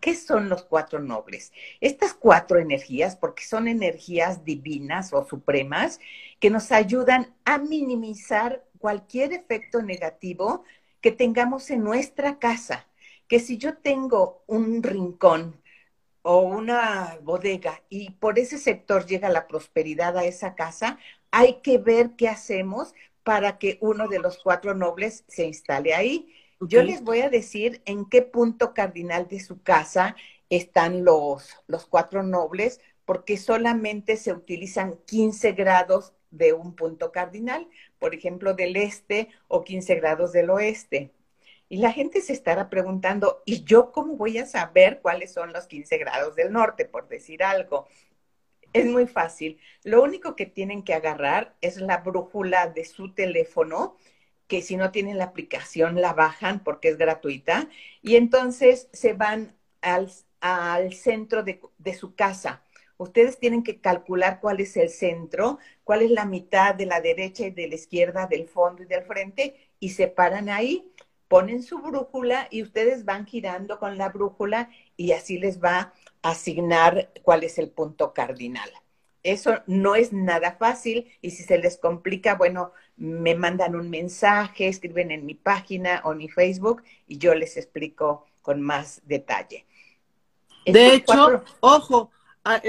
[0.00, 1.52] ¿Qué son los cuatro nobles?
[1.80, 5.98] Estas cuatro energías, porque son energías divinas o supremas,
[6.38, 10.62] que nos ayudan a minimizar cualquier efecto negativo
[11.00, 12.86] que tengamos en nuestra casa.
[13.26, 15.60] Que si yo tengo un rincón
[16.22, 21.00] o una bodega y por ese sector llega la prosperidad a esa casa,
[21.30, 26.34] hay que ver qué hacemos para que uno de los cuatro nobles se instale ahí.
[26.60, 30.16] Yo les voy a decir en qué punto cardinal de su casa
[30.50, 37.68] están los, los cuatro nobles, porque solamente se utilizan 15 grados de un punto cardinal,
[37.98, 41.12] por ejemplo, del este o 15 grados del oeste.
[41.68, 45.66] Y la gente se estará preguntando, ¿y yo cómo voy a saber cuáles son los
[45.66, 47.86] 15 grados del norte, por decir algo?
[48.72, 49.58] Es muy fácil.
[49.82, 53.96] Lo único que tienen que agarrar es la brújula de su teléfono,
[54.46, 57.68] que si no tienen la aplicación la bajan porque es gratuita,
[58.02, 62.62] y entonces se van al, al centro de, de su casa.
[62.96, 67.46] Ustedes tienen que calcular cuál es el centro, cuál es la mitad de la derecha
[67.46, 70.92] y de la izquierda, del fondo y del frente, y se paran ahí
[71.28, 77.10] ponen su brújula y ustedes van girando con la brújula y así les va asignar
[77.22, 78.70] cuál es el punto cardinal.
[79.22, 84.68] Eso no es nada fácil y si se les complica, bueno, me mandan un mensaje,
[84.68, 89.66] escriben en mi página o en mi Facebook y yo les explico con más detalle.
[90.64, 92.10] de hecho, ojo,
[92.44, 92.62] ah,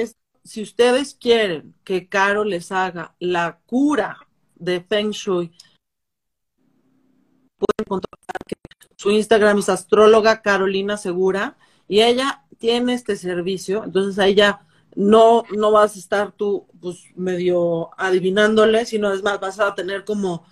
[0.43, 4.17] si ustedes quieren que Caro les haga la cura
[4.55, 5.53] de Feng Shui
[7.57, 8.55] pueden contactar que
[8.95, 11.57] su Instagram es astróloga Carolina Segura
[11.91, 14.61] y ella tiene este servicio, entonces a ella
[14.95, 20.05] no, no vas a estar tú pues medio adivinándole, sino es más, vas a tener
[20.05, 20.45] como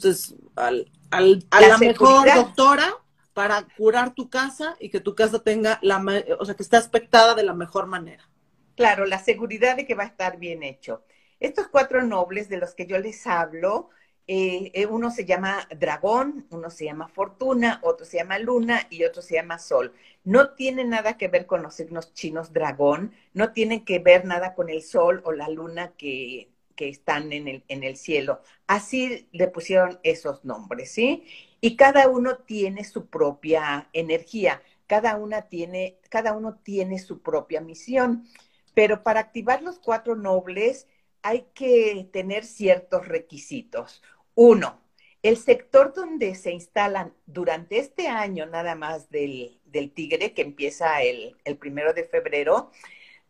[0.00, 2.94] pues, al, al, a la, mejor doctora
[3.34, 6.02] para curar tu casa y que tu casa tenga la,
[6.38, 8.26] o sea, que esté aspectada de la mejor manera.
[8.74, 11.04] Claro, la seguridad de que va a estar bien hecho.
[11.40, 13.90] Estos cuatro nobles de los que yo les hablo
[14.28, 19.04] eh, eh, uno se llama dragón, uno se llama fortuna, otro se llama luna y
[19.04, 19.92] otro se llama sol.
[20.24, 24.54] No tiene nada que ver con los signos chinos dragón, no tiene que ver nada
[24.54, 28.42] con el sol o la luna que, están en el, en el cielo.
[28.66, 31.24] Así le pusieron esos nombres, ¿sí?
[31.60, 37.60] Y cada uno tiene su propia energía, cada, una tiene, cada uno tiene su propia
[37.60, 38.26] misión.
[38.74, 40.86] Pero para activar los cuatro nobles
[41.22, 44.02] hay que tener ciertos requisitos.
[44.38, 44.82] Uno,
[45.22, 49.58] el sector donde se instalan durante este año nada más del,
[49.94, 52.70] tigre, que empieza el, el primero de febrero,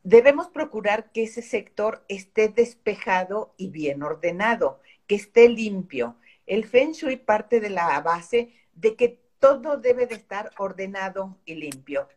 [0.03, 6.17] debemos procurar que ese sector esté despejado y bien ordenado, que esté limpio.
[6.45, 11.55] El Feng Shui parte de la base de que todo debe de estar ordenado y
[11.55, 12.09] limpio.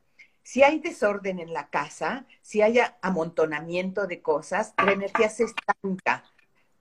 [0.41, 6.23] Si hay desorden en la casa, si hay amontonamiento de cosas, la energía se estanca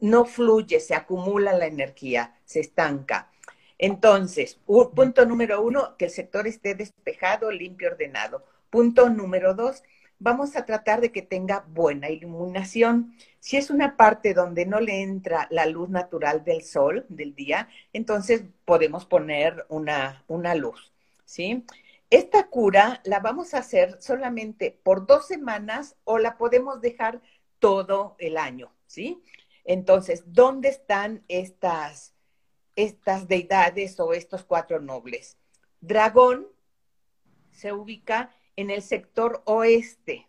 [0.00, 3.30] no fluye, se acumula la energía, se estanca.
[3.78, 8.44] Entonces, punto número uno, que el sector esté despejado, limpio, ordenado.
[8.70, 9.82] Punto número dos,
[10.18, 13.14] vamos a tratar de que tenga buena iluminación.
[13.40, 17.68] Si es una parte donde no le entra la luz natural del sol, del día,
[17.92, 20.92] entonces podemos poner una, una luz,
[21.24, 21.64] ¿sí?
[22.10, 27.20] Esta cura la vamos a hacer solamente por dos semanas o la podemos dejar
[27.58, 29.22] todo el año, ¿sí?
[29.68, 32.14] Entonces, ¿dónde están estas,
[32.74, 35.36] estas deidades o estos cuatro nobles?
[35.82, 36.48] Dragón
[37.50, 40.26] se ubica en el sector oeste.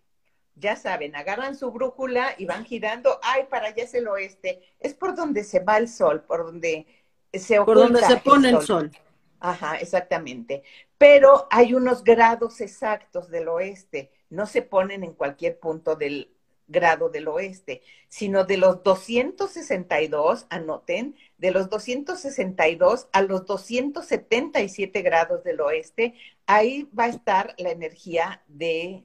[0.56, 4.62] Ya saben, agarran su brújula y van girando, ay, para allá es el oeste.
[4.78, 6.86] Es por donde se va el sol, por donde
[7.32, 8.92] se Por donde se pone el sol.
[9.40, 10.64] Ajá, exactamente.
[10.98, 14.12] Pero hay unos grados exactos del oeste.
[14.30, 16.36] No se ponen en cualquier punto del
[16.70, 25.44] grado del oeste, sino de los 262, anoten, de los 262 a los 277 grados
[25.44, 26.14] del oeste,
[26.46, 29.04] ahí va a estar la energía de,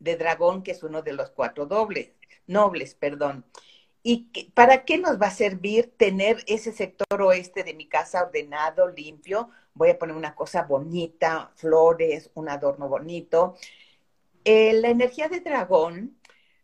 [0.00, 2.12] de dragón, que es uno de los cuatro dobles,
[2.46, 3.44] nobles, perdón.
[4.02, 8.88] ¿Y para qué nos va a servir tener ese sector oeste de mi casa ordenado,
[8.88, 9.50] limpio?
[9.74, 13.56] Voy a poner una cosa bonita, flores, un adorno bonito.
[14.44, 16.18] Eh, la energía de dragón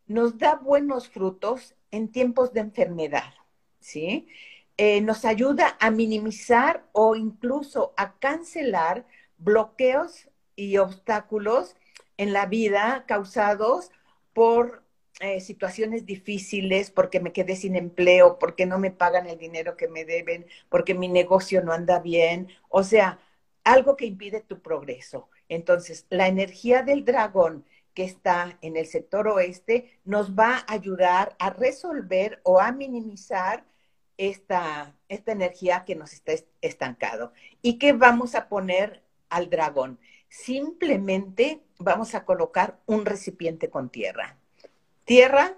[0.09, 3.35] nos da buenos frutos en tiempos de enfermedad,
[3.81, 4.29] ¿sí?
[4.77, 9.07] Eh, nos ayuda a minimizar o incluso a cancelar
[9.39, 11.77] bloqueos y obstáculos
[12.17, 13.91] en la vida causados
[14.33, 14.83] por
[15.21, 19.89] eh, situaciones difíciles, porque me quedé sin empleo, porque no me pagan el dinero que
[19.89, 22.49] me deben, porque mi negocio no anda bien.
[22.69, 23.19] O sea,
[23.65, 25.29] algo que impide tu progreso.
[25.49, 27.65] Entonces, la energía del dragón
[27.99, 33.65] que está en el sector oeste nos va a ayudar a resolver o a minimizar
[34.17, 37.33] esta, esta energía que nos está estancado.
[37.61, 39.99] ¿Y qué vamos a poner al dragón?
[40.29, 44.39] Simplemente vamos a colocar un recipiente con tierra.
[45.05, 45.57] Tierra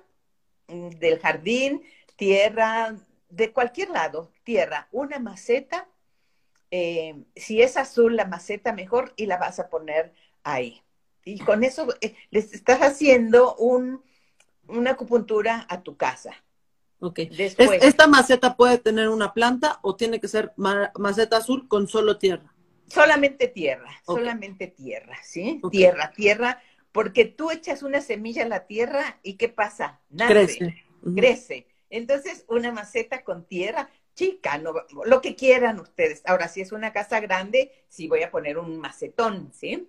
[0.69, 1.83] mm, del jardín,
[2.17, 2.97] tierra
[3.29, 5.89] de cualquier lado, tierra, una maceta.
[6.71, 10.83] Eh, si es azul la maceta, mejor, y la vas a poner ahí.
[11.31, 14.03] Y con eso eh, les estás haciendo un,
[14.67, 16.35] una acupuntura a tu casa.
[17.01, 17.21] Ok.
[17.31, 22.55] ¿Esta maceta puede tener una planta o tiene que ser maceta azul con solo tierra?
[22.89, 25.61] Solamente tierra, solamente tierra, ¿sí?
[25.71, 26.61] Tierra, tierra,
[26.91, 30.01] porque tú echas una semilla a la tierra y ¿qué pasa?
[30.11, 30.85] Nace, crece.
[31.15, 31.67] crece.
[31.89, 34.75] Entonces, una maceta con tierra, chica, no,
[35.05, 36.23] lo que quieran ustedes.
[36.27, 39.89] Ahora, si es una casa grande, sí voy a poner un macetón, ¿sí?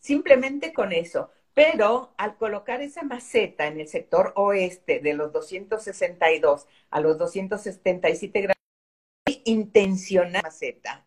[0.00, 1.30] Simplemente con eso.
[1.54, 8.40] Pero al colocar esa maceta en el sector oeste de los 262 a los 277
[8.40, 8.56] grados,
[9.44, 11.06] intencionar maceta.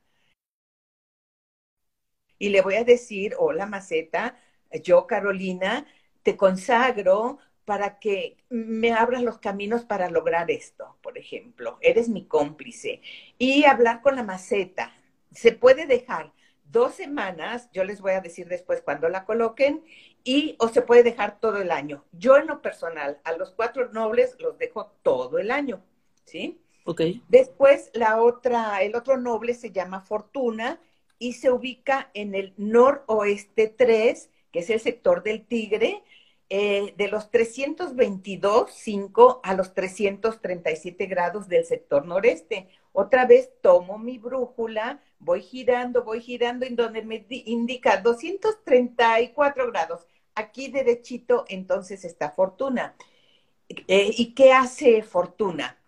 [2.38, 4.38] Y le voy a decir, hola maceta,
[4.84, 5.86] yo Carolina,
[6.24, 11.78] te consagro para que me abras los caminos para lograr esto, por ejemplo.
[11.82, 13.02] Eres mi cómplice.
[13.38, 14.94] Y hablar con la maceta.
[15.32, 16.34] Se puede dejar
[16.74, 19.86] dos semanas, yo les voy a decir después cuando la coloquen,
[20.26, 22.03] y o se puede dejar todo el año.
[22.11, 25.82] Yo en lo personal, a los cuatro nobles los dejo todo el año,
[26.26, 26.59] ¿sí?
[26.84, 27.01] Ok.
[27.30, 30.82] Después la otra, el otro noble se llama Fortuna
[31.17, 36.03] y se ubica en el noroeste 3, que es el sector del Tigre,
[36.56, 42.70] eh, de los 322.5 a los 337 grados del sector noreste.
[42.91, 50.06] Otra vez tomo mi brújula, voy girando, voy girando, en donde me indica 234 grados.
[50.36, 52.93] Aquí derechito, entonces está Fortuna.
[53.88, 55.80] Eh, ¿Y qué hace Fortuna?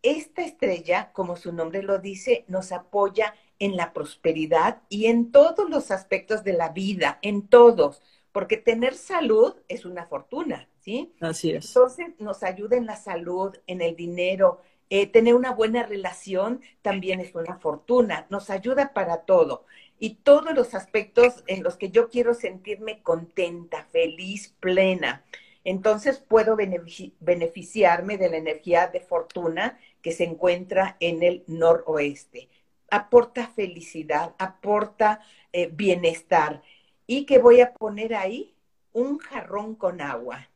[0.00, 5.68] Esta estrella, como su nombre lo dice, nos apoya en la prosperidad y en todos
[5.68, 8.00] los aspectos de la vida, en todos
[8.34, 11.14] porque tener salud es una fortuna, ¿sí?
[11.20, 11.68] Así es.
[11.68, 14.60] Entonces nos ayuda en la salud, en el dinero,
[14.90, 19.66] eh, tener una buena relación también es una fortuna, nos ayuda para todo.
[20.00, 25.24] Y todos los aspectos en los que yo quiero sentirme contenta, feliz, plena.
[25.62, 32.48] Entonces puedo beneficiarme de la energía de fortuna que se encuentra en el noroeste.
[32.90, 35.20] Aporta felicidad, aporta
[35.52, 36.62] eh, bienestar.
[37.06, 38.54] ¿Y que voy a poner ahí?
[38.92, 40.48] Un jarrón con agua,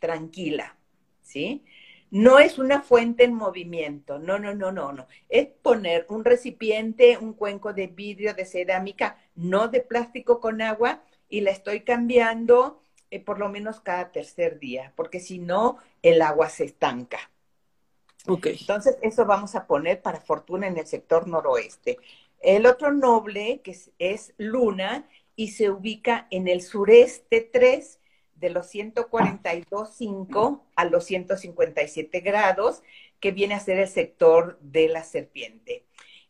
[0.00, 0.76] tranquila,
[1.22, 1.64] ¿sí?
[2.10, 5.06] No es una fuente en movimiento, no, no, no, no, no.
[5.28, 11.02] Es poner un recipiente, un cuenco de vidrio, de cerámica, no de plástico con agua,
[11.28, 16.22] y la estoy cambiando eh, por lo menos cada tercer día, porque si no, el
[16.22, 17.30] agua se estanca.
[18.26, 18.46] Ok.
[18.46, 21.98] Entonces, eso vamos a poner para fortuna en el sector noroeste.
[22.40, 27.98] El otro noble, que es Luna, y se ubica en el sureste 3
[28.36, 32.82] de los 142.5 a los 157 grados,
[33.20, 35.86] que viene a ser el sector de la serpiente.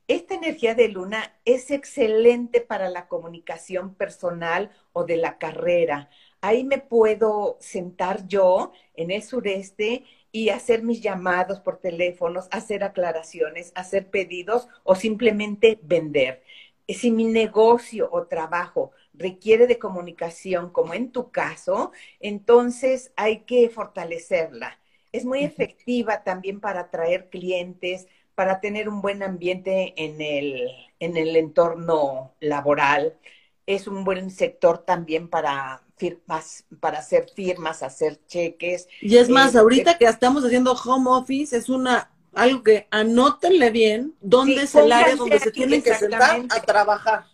[0.09, 6.11] Esta energía de luna es excelente para la comunicación personal o de la carrera.
[6.42, 12.84] Ahí me puedo sentar yo en el sureste y hacer mis llamados por teléfonos, hacer
[12.84, 16.41] aclaraciones, hacer pedidos o simplemente vender
[16.89, 23.68] si mi negocio o trabajo requiere de comunicación, como en tu caso, entonces hay que
[23.70, 24.78] fortalecerla.
[25.12, 31.16] Es muy efectiva también para atraer clientes, para tener un buen ambiente en el, en
[31.16, 33.18] el entorno laboral.
[33.66, 38.89] Es un buen sector también para firmas, para hacer firmas, hacer cheques.
[39.01, 44.14] Y es más, ahorita que estamos haciendo home office, es una algo que anótenle bien
[44.20, 47.26] dónde es el área donde se tienen que sentar a trabajar.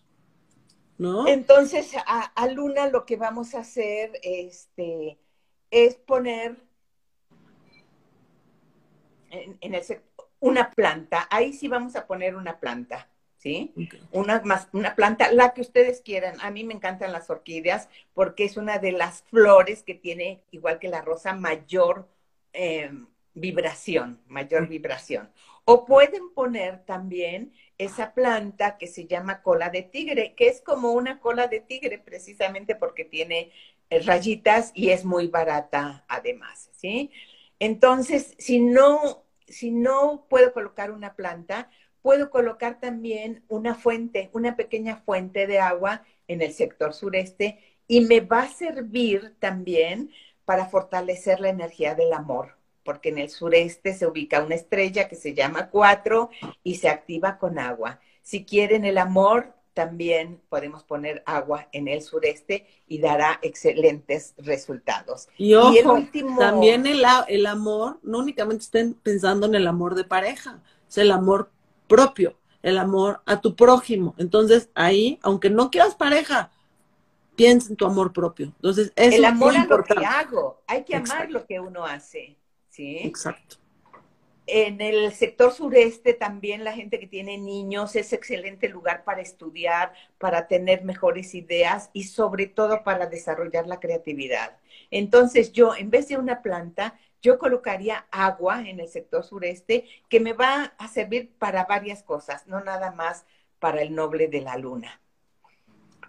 [0.96, 1.28] ¿No?
[1.28, 5.16] Entonces, a, Luna lo que vamos a hacer este,
[5.70, 6.56] es poner
[9.30, 9.82] en, el,
[10.40, 11.28] una planta.
[11.30, 13.08] Ahí sí vamos a poner una planta.
[13.36, 13.72] ¿sí?
[14.10, 16.36] Una, más, una planta, la que ustedes quieran.
[16.40, 20.80] A mí me encantan las orquídeas porque es una de las flores que tiene, igual
[20.80, 22.08] que la rosa, mayor
[22.52, 22.90] eh,
[23.38, 25.30] vibración, mayor vibración.
[25.64, 30.92] O pueden poner también esa planta que se llama cola de tigre, que es como
[30.92, 33.52] una cola de tigre precisamente porque tiene
[33.90, 37.10] eh, rayitas y es muy barata además, ¿sí?
[37.58, 41.70] Entonces, si no, si no puedo colocar una planta,
[42.02, 48.02] puedo colocar también una fuente, una pequeña fuente de agua en el sector sureste y
[48.02, 50.10] me va a servir también
[50.44, 52.57] para fortalecer la energía del amor,
[52.88, 56.30] porque en el sureste se ubica una estrella que se llama cuatro
[56.64, 58.00] y se activa con agua.
[58.22, 65.28] Si quieren el amor, también podemos poner agua en el sureste y dará excelentes resultados.
[65.36, 65.98] Y ojo,
[66.38, 71.10] también el, el amor, no únicamente estén pensando en el amor de pareja, es el
[71.10, 71.50] amor
[71.88, 74.14] propio, el amor a tu prójimo.
[74.16, 76.50] Entonces ahí, aunque no quieras pareja,
[77.36, 78.46] piensa en tu amor propio.
[78.46, 82.38] Entonces, eso el amor a lo que hago, hay que amar lo que uno hace,
[82.78, 82.98] ¿sí?
[82.98, 83.56] Exacto.
[84.46, 89.92] En el sector sureste también la gente que tiene niños es excelente lugar para estudiar,
[90.16, 94.56] para tener mejores ideas y sobre todo para desarrollar la creatividad.
[94.90, 100.20] Entonces yo, en vez de una planta, yo colocaría agua en el sector sureste que
[100.20, 103.26] me va a servir para varias cosas, no nada más
[103.58, 105.02] para el noble de la luna.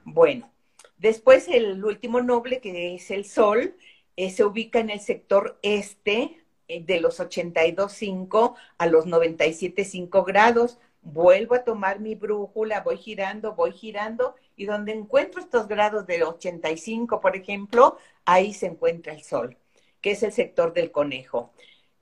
[0.05, 0.49] Bueno,
[0.97, 3.75] después el último noble que es el sol,
[4.15, 6.38] eh, se ubica en el sector este,
[6.69, 10.77] de los 82.5 a los 97.5 grados.
[11.01, 16.23] Vuelvo a tomar mi brújula, voy girando, voy girando, y donde encuentro estos grados de
[16.23, 19.57] 85, por ejemplo, ahí se encuentra el sol,
[20.01, 21.51] que es el sector del conejo.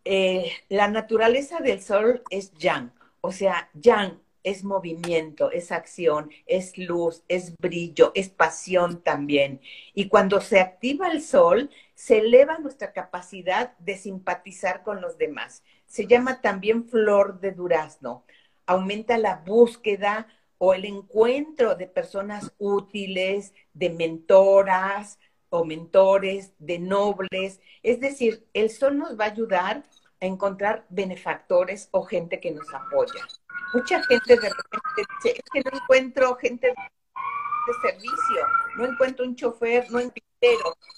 [0.04, 2.92] Eh, la naturaleza del sol es yang,
[3.22, 9.60] o sea, yang es movimiento, es acción, es luz, es brillo, es pasión también.
[9.94, 15.64] Y cuando se activa el sol, se eleva nuestra capacidad de simpatizar con los demás.
[15.86, 18.24] Se llama también flor de durazno.
[18.66, 20.28] Aumenta la búsqueda
[20.58, 25.20] o el encuentro de personas útiles, de mentoras
[25.50, 27.60] o mentores, de nobles.
[27.84, 29.84] Es decir, el sol nos va a ayudar
[30.20, 33.26] encontrar benefactores o gente que nos apoya.
[33.74, 38.48] Mucha gente de repente dice, es que no encuentro gente de servicio,
[38.78, 40.28] no encuentro un chofer, no encuentro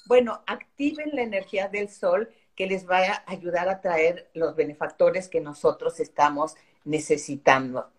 [0.08, 5.30] bueno, activen la energía del sol que les va a ayudar a traer los benefactores
[5.30, 7.90] que nosotros estamos necesitando.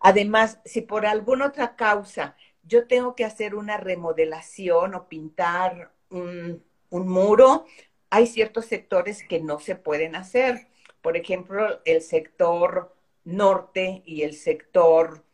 [0.00, 6.62] Además, si por alguna otra causa yo tengo que hacer una remodelación o pintar un,
[6.90, 7.64] un muro,
[8.10, 10.68] hay ciertos sectores que no se pueden hacer.
[11.00, 12.94] Por ejemplo, el sector
[13.24, 15.24] norte y el sector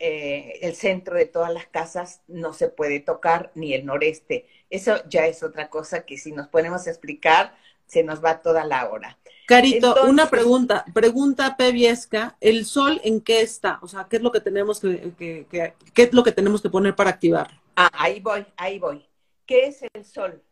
[0.00, 4.48] eh, el centro de todas las casas no se puede tocar, ni el noreste.
[4.68, 7.56] Eso ya es otra cosa que si nos ponemos a explicar,
[7.86, 9.18] se nos va toda la hora.
[9.46, 13.78] Carito, una pregunta, pregunta Peviesca, ¿el sol en qué está?
[13.82, 16.94] O sea, ¿qué es lo que tenemos que, qué es lo que tenemos que poner
[16.96, 17.58] para activar?
[17.76, 19.06] Ah, ahí voy, ahí voy.
[19.46, 20.42] ¿Qué es el sol?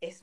[0.00, 0.22] Es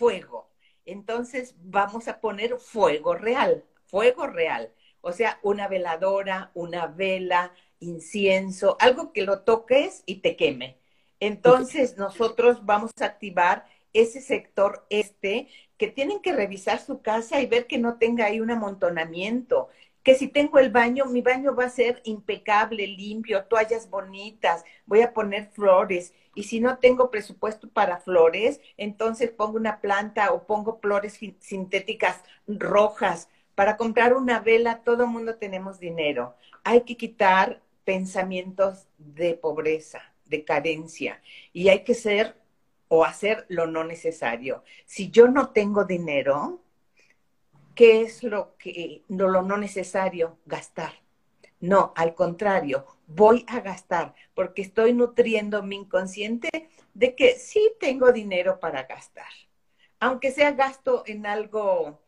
[0.00, 0.48] fuego.
[0.86, 4.72] Entonces vamos a poner fuego real, fuego real.
[5.02, 10.78] O sea, una veladora, una vela, incienso, algo que lo toques y te queme.
[11.20, 17.46] Entonces nosotros vamos a activar ese sector este que tienen que revisar su casa y
[17.46, 19.68] ver que no tenga ahí un amontonamiento,
[20.02, 25.02] que si tengo el baño, mi baño va a ser impecable, limpio, toallas bonitas, voy
[25.02, 30.46] a poner flores y si no tengo presupuesto para flores, entonces pongo una planta o
[30.46, 33.28] pongo flores sintéticas rojas.
[33.54, 36.34] Para comprar una vela, todo el mundo tenemos dinero.
[36.64, 41.20] Hay que quitar pensamientos de pobreza, de carencia,
[41.52, 42.36] y hay que ser
[42.88, 44.64] o hacer lo no necesario.
[44.86, 46.60] Si yo no tengo dinero,
[47.74, 50.38] ¿qué es lo que no lo no necesario?
[50.46, 50.92] Gastar.
[51.60, 56.48] No, al contrario, voy a gastar porque estoy nutriendo mi inconsciente
[56.94, 59.28] de que sí tengo dinero para gastar.
[60.00, 62.00] Aunque sea gasto en algo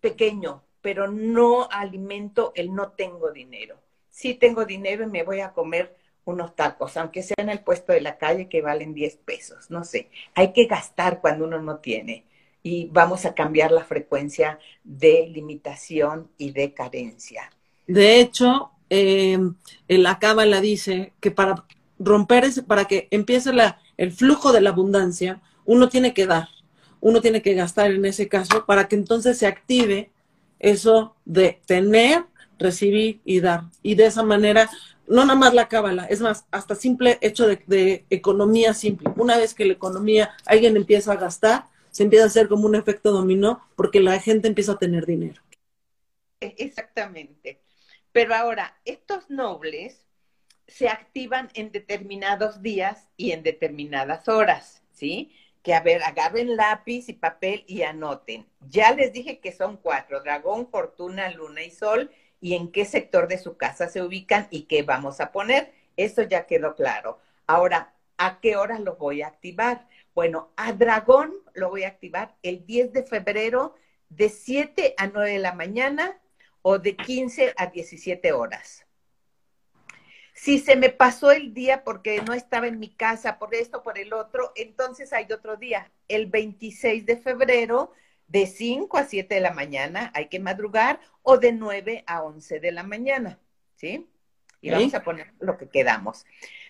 [0.00, 3.84] pequeño, pero no alimento el no tengo dinero
[4.14, 7.92] sí tengo dinero y me voy a comer unos tacos, aunque sea en el puesto
[7.92, 10.08] de la calle que valen 10 pesos, no sé.
[10.34, 12.24] Hay que gastar cuando uno no tiene
[12.64, 17.50] y vamos a cambiar la frecuencia de limitación y de carencia.
[17.86, 19.38] De hecho, eh,
[19.86, 21.66] la cábala dice que para
[21.98, 26.48] romper ese, para que empiece la, el flujo de la abundancia, uno tiene que dar,
[27.00, 30.10] uno tiene que gastar en ese caso para que entonces se active
[30.58, 32.24] eso de tener
[32.58, 33.64] recibir y dar.
[33.82, 34.70] Y de esa manera,
[35.06, 39.10] no nada más la cábala, es más, hasta simple hecho de, economía simple.
[39.16, 42.74] Una vez que la economía, alguien empieza a gastar, se empieza a hacer como un
[42.74, 45.40] efecto dominó porque la gente empieza a tener dinero.
[46.40, 47.62] E, exactamente.
[48.10, 50.04] Pero ahora, estos nobles
[50.66, 55.36] se activan en determinados días y en determinadas horas, ¿sí?
[55.62, 58.44] Que a ver, agarren lápiz y papel y anoten.
[58.68, 63.28] Ya les dije que son cuatro, dragón, fortuna, luna y sol, y en qué sector
[63.28, 65.72] de su casa se ubican y qué vamos a poner.
[65.96, 67.20] Eso ya quedó claro.
[67.46, 69.86] Ahora, ¿a qué horas lo voy a activar?
[70.14, 73.74] Bueno, a Dragón lo voy a activar el 10 de febrero
[74.08, 76.20] de 7 a 9 de la mañana
[76.62, 78.86] o de 15 a 17 horas.
[80.32, 83.98] Si se me pasó el día porque no estaba en mi casa, por esto, por
[83.98, 87.92] el otro, entonces hay otro día, el 26 de febrero,
[88.26, 92.58] de 5 a 7 de la mañana, hay que madrugar, o de 9 a 11
[92.58, 93.38] de la mañana,
[93.76, 94.08] ¿sí?
[94.60, 96.24] Y vamos a poner lo que quedamos.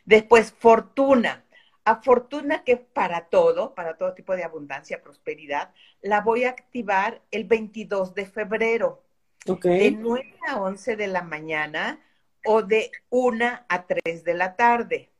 [0.05, 1.45] Después, fortuna.
[1.85, 7.21] A fortuna que para todo, para todo tipo de abundancia, prosperidad, la voy a activar
[7.31, 9.03] el 22 de febrero.
[9.45, 12.01] De 9 a 11 de la mañana
[12.47, 15.11] o de 1 a 3 de la tarde.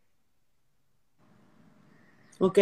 [2.39, 2.59] Ok.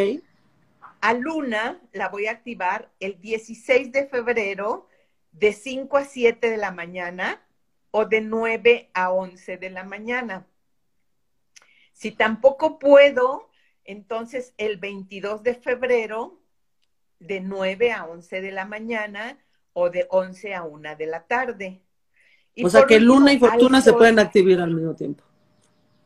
[1.01, 4.89] A Luna la voy a activar el 16 de febrero
[5.33, 7.43] de 5 a 7 de la mañana
[7.91, 10.47] o de 9 a 11 de la mañana.
[11.93, 13.51] Si tampoco puedo,
[13.85, 16.41] entonces el 22 de febrero
[17.19, 19.39] de 9 a 11 de la mañana
[19.73, 21.83] o de 11 a 1 de la tarde
[22.63, 25.25] o sea que luna y fortuna se pueden activar al mismo tiempo.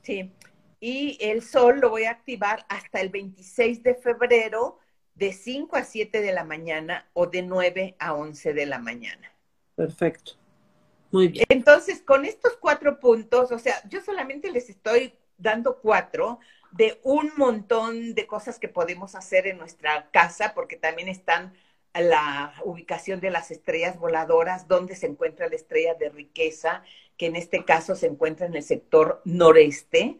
[0.02, 0.32] Sí.
[0.78, 4.78] Y el sol lo voy a activar hasta el 26 de febrero
[5.14, 9.32] de 5 a 7 de la mañana o de 9 a 11 de la mañana.
[9.74, 10.32] Perfecto.
[11.10, 11.46] Muy bien.
[11.48, 16.40] Entonces, con estos cuatro puntos, o sea, yo solamente les estoy dando cuatro
[16.76, 21.54] de un montón de cosas que podemos hacer en nuestra casa, porque también están
[21.94, 26.82] la ubicación de las estrellas voladoras, donde se encuentra la estrella de riqueza,
[27.16, 30.18] que en este caso se encuentra en el sector noreste,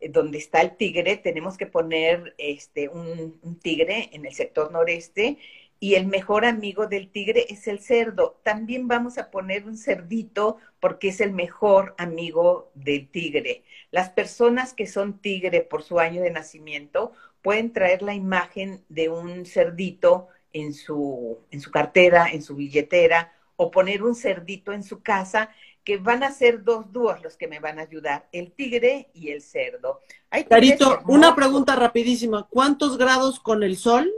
[0.00, 1.16] eh, donde está el tigre.
[1.16, 5.38] Tenemos que poner este, un, un tigre en el sector noreste
[5.78, 8.40] y el mejor amigo del tigre es el cerdo.
[8.42, 13.62] También vamos a poner un cerdito porque es el mejor amigo del tigre.
[13.90, 17.12] Las personas que son tigre por su año de nacimiento
[17.42, 23.32] pueden traer la imagen de un cerdito en su, en su cartera, en su billetera,
[23.56, 25.50] o poner un cerdito en su casa,
[25.84, 29.30] que van a ser dos dúos los que me van a ayudar, el tigre y
[29.30, 30.00] el cerdo.
[30.48, 32.48] Carito, una pregunta rapidísima.
[32.50, 34.10] ¿Cuántos grados con el sol?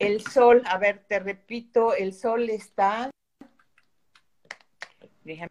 [0.00, 3.10] El sol, a ver, te repito, el sol está,
[5.24, 5.50] déjame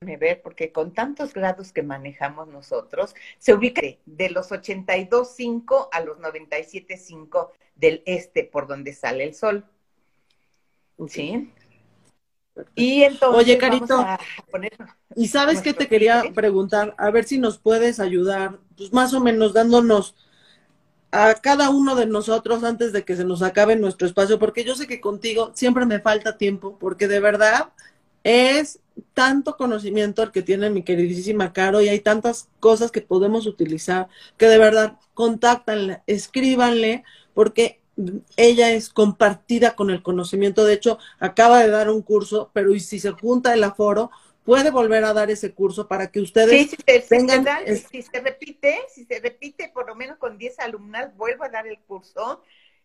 [0.00, 6.16] ver, porque con tantos grados que manejamos nosotros, se ubica de los 82.5 a los
[6.18, 9.66] 97.5 del este por donde sale el sol.
[11.08, 11.52] ¿Sí?
[12.76, 13.42] Y entonces.
[13.42, 14.06] Oye, Carito.
[15.16, 16.94] ¿Y sabes qué te quería preguntar?
[16.98, 20.14] A ver si nos puedes ayudar, pues más o menos dándonos
[21.16, 24.74] a cada uno de nosotros antes de que se nos acabe nuestro espacio, porque yo
[24.74, 27.70] sé que contigo siempre me falta tiempo, porque de verdad
[28.22, 28.80] es
[29.14, 34.08] tanto conocimiento el que tiene mi queridísima Caro y hay tantas cosas que podemos utilizar
[34.36, 37.02] que de verdad contáctanle, escríbanle,
[37.32, 37.80] porque
[38.36, 40.64] ella es compartida con el conocimiento.
[40.64, 44.10] De hecho, acaba de dar un curso, pero y si se junta el aforo,
[44.46, 46.76] puede volver a dar ese curso para que ustedes sí, si
[47.08, 47.44] tengan...
[47.90, 51.66] Si se repite, si se repite por lo menos con 10 alumnas, vuelvo a dar
[51.66, 52.42] el curso.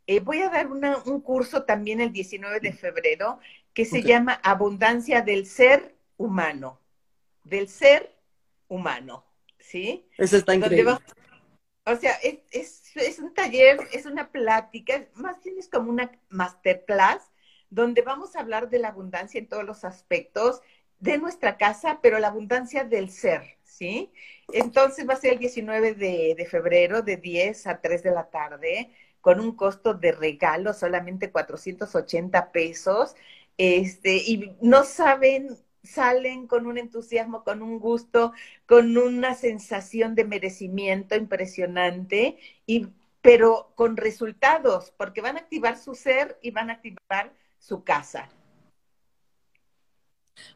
[0.07, 3.39] Eh, voy a dar un curso también el 19 de febrero
[3.73, 6.81] que se llama Abundancia del Ser Humano.
[7.43, 8.11] Del Ser
[8.67, 9.23] Humano.
[9.59, 10.05] ¿Sí?
[10.17, 10.97] Eso está increíble.
[11.85, 17.31] o sea, es, es, un taller, es una plática, más bien es como una masterclass,
[17.69, 20.61] donde vamos a hablar de la abundancia en todos los aspectos
[21.01, 24.11] de nuestra casa, pero la abundancia del ser, ¿sí?
[24.53, 28.91] Entonces va a ser el 19 de, febrero, de 10 a 3 de la tarde
[29.19, 33.15] con un costo de regalo solamente 480 pesos,
[33.57, 38.33] este, y no saben, salen con un entusiasmo, con un gusto,
[38.65, 42.87] con una sensación de merecimiento impresionante, y,
[43.21, 48.29] pero con resultados, porque van a activar su ser y van a activar su casa.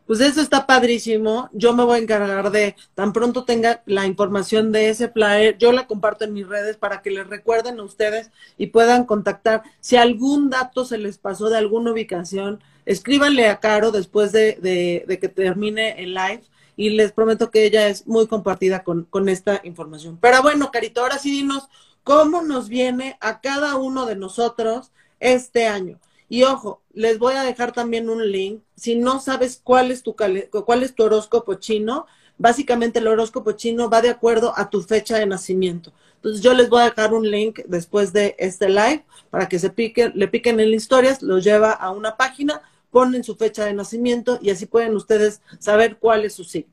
[0.05, 1.49] Pues eso está padrísimo.
[1.53, 5.71] Yo me voy a encargar de, tan pronto tenga la información de ese flyer, yo
[5.71, 9.63] la comparto en mis redes para que les recuerden a ustedes y puedan contactar.
[9.80, 15.30] Si algún dato se les pasó de alguna ubicación, escríbanle a Caro después de, que
[15.30, 16.43] termine el live
[16.78, 20.17] y les prometo que ella es muy compartida con, con esta información.
[20.21, 21.67] Pero bueno, Carito, ahora sí dinos
[22.03, 25.99] cómo nos viene a cada uno de nosotros este año.
[26.28, 28.61] Y ojo, les voy a dejar también un link.
[28.76, 32.07] Si no sabes cuál es tu, cuál es tu horóscopo chino,
[32.38, 35.93] básicamente el horóscopo chino va de acuerdo a tu fecha de nacimiento.
[36.15, 39.69] Entonces yo les voy a dejar un link después de este live para que se
[39.69, 42.61] piquen, le piquen en historias, los lleva a una página
[42.95, 46.71] ponen su fecha de nacimiento y así pueden ustedes saber cuál es su signo.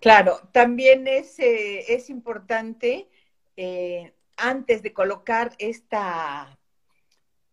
[0.00, 3.06] Claro, también es, eh, es importante
[3.56, 6.57] eh, antes de colocar esta,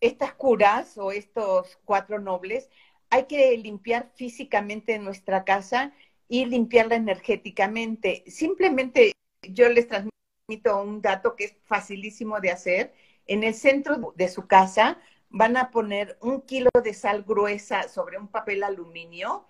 [0.07, 2.69] estas curas o estos cuatro nobles,
[3.09, 5.93] hay que limpiar físicamente nuestra casa
[6.27, 8.23] y limpiarla energéticamente.
[8.27, 12.93] Simplemente yo les transmito un dato que es facilísimo de hacer.
[13.27, 14.99] En el centro de su casa
[15.29, 19.45] van a poner un kilo de sal gruesa sobre un papel aluminio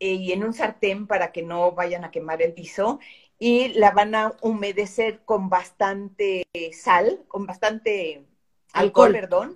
[0.00, 3.00] eh, y en un sartén para que no vayan a quemar el piso
[3.38, 8.24] y la van a humedecer con bastante sal, con bastante
[8.72, 9.54] alcohol, perdón,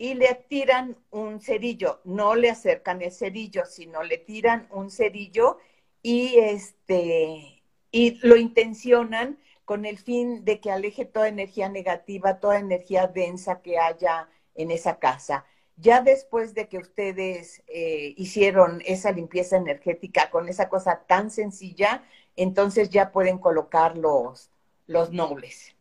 [0.00, 5.58] y le tiran un cerillo, no le acercan el cerillo, sino le tiran un cerillo
[6.02, 12.58] y este y lo intencionan con el fin de que aleje toda energía negativa, toda
[12.58, 15.44] energía densa que haya en esa casa.
[15.76, 22.04] Ya después de que ustedes eh, hicieron esa limpieza energética con esa cosa tan sencilla,
[22.36, 24.50] entonces ya pueden colocar los,
[24.86, 25.74] los nobles.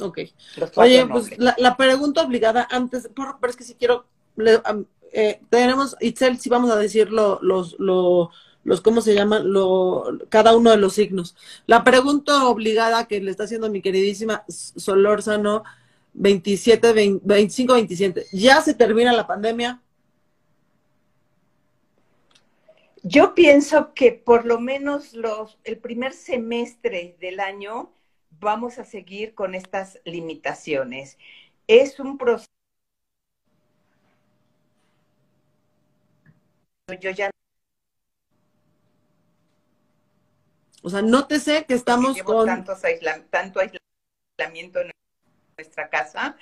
[0.00, 0.20] Ok.
[0.76, 4.06] Oye, pues la, pregunta obligada antes, pero es que si quiero,
[5.12, 9.52] eh, tenemos, Itzel, si vamos a decir los, los, los, ¿cómo se llaman?
[9.52, 11.36] Lo, cada uno de los signos.
[11.66, 15.64] La pregunta obligada que le está haciendo mi queridísima Solórzano,
[16.14, 18.26] 27, 25, 27.
[18.32, 19.80] ¿Ya se termina la pandemia?
[23.02, 27.92] Yo pienso que por lo menos los, el primer semestre del año
[28.40, 31.18] vamos a seguir con estas limitaciones.
[31.66, 32.48] Es un proceso.
[37.00, 37.30] Yo ya.
[40.82, 42.46] O sea, nótese que estamos con.
[43.30, 44.90] tanto aislamiento en
[45.56, 46.36] nuestra casa,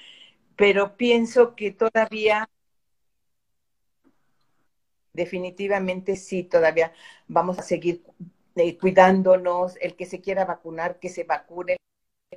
[0.57, 2.49] pero pienso que todavía
[5.13, 6.93] definitivamente sí, todavía
[7.27, 8.05] vamos a seguir
[8.55, 11.78] eh, cuidándonos, el que se quiera vacunar, que se vacune,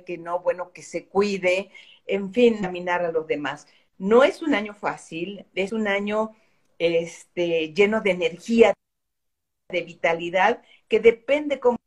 [0.04, 1.70] que no, bueno, que se cuide,
[2.06, 3.66] en fin, caminar a los demás.
[3.98, 6.32] No es un año fácil, es un año
[6.78, 8.74] este, lleno de energía,
[9.68, 11.78] de vitalidad, que depende cómo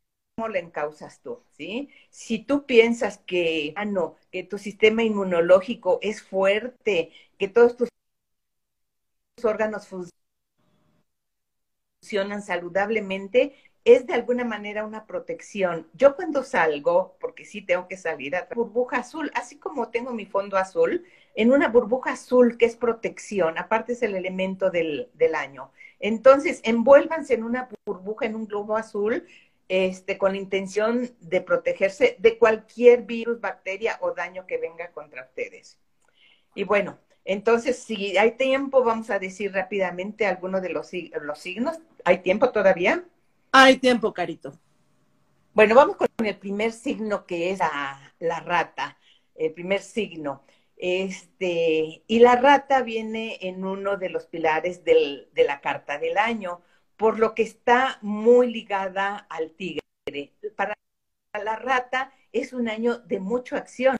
[0.50, 1.90] la encausas tú, ¿sí?
[2.10, 7.88] Si tú piensas que, ah, no, que tu sistema inmunológico es fuerte, que todos tus
[9.44, 9.88] órganos
[12.02, 13.56] funcionan saludablemente,
[13.86, 15.86] es de alguna manera una protección.
[15.94, 20.26] Yo cuando salgo, porque sí tengo que salir a burbuja azul, así como tengo mi
[20.26, 21.04] fondo azul,
[21.36, 25.70] en una burbuja azul que es protección, aparte es el elemento del, del año.
[26.00, 29.24] Entonces, envuélvanse en una burbuja, en un globo azul,
[29.68, 35.78] este, con intención de protegerse de cualquier virus, bacteria o daño que venga contra ustedes.
[36.56, 40.90] Y bueno, entonces, si hay tiempo, vamos a decir rápidamente algunos de los,
[41.22, 41.78] los signos.
[42.04, 43.04] ¿Hay tiempo todavía?
[43.58, 44.52] Hay tiempo, Carito.
[45.54, 47.60] Bueno, vamos con el primer signo que es
[48.18, 48.98] la, rata,
[49.34, 50.44] el primer signo.
[50.76, 56.18] Este, y la rata viene en uno de los pilares del, de la carta del
[56.18, 56.60] año,
[56.98, 59.80] por lo que está muy ligada al tigre.
[60.54, 60.74] Para
[61.42, 63.96] la rata es un año de mucha acción.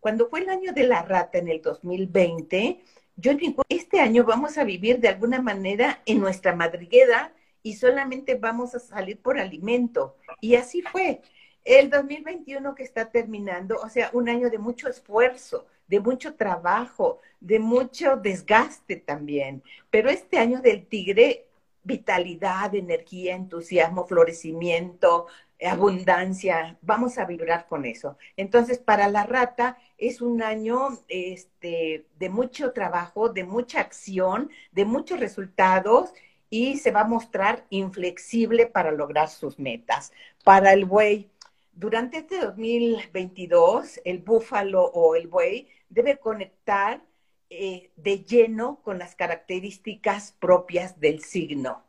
[0.00, 2.82] Cuando fue el año de la rata en el 2020,
[3.16, 7.34] yo digo, este año vamos a vivir de alguna manera en nuestra madriguera
[7.64, 10.16] y solamente vamos a salir por alimento.
[10.40, 11.22] Y así fue.
[11.64, 17.20] El 2021 que está terminando, o sea, un año de mucho esfuerzo, de mucho trabajo,
[17.40, 19.62] de mucho desgaste también.
[19.90, 21.48] Pero este año del tigre,
[21.82, 25.26] vitalidad, energía, entusiasmo, florecimiento,
[25.64, 28.18] abundancia, vamos a vibrar con eso.
[28.36, 34.84] Entonces, para la rata es un año este, de mucho trabajo, de mucha acción, de
[34.84, 36.12] muchos resultados
[36.54, 40.12] y se va a mostrar inflexible para lograr sus metas.
[40.44, 41.28] Para el buey,
[41.72, 47.02] durante este 2022, el búfalo o el buey debe conectar
[47.50, 51.82] eh, de lleno con las características propias del signo,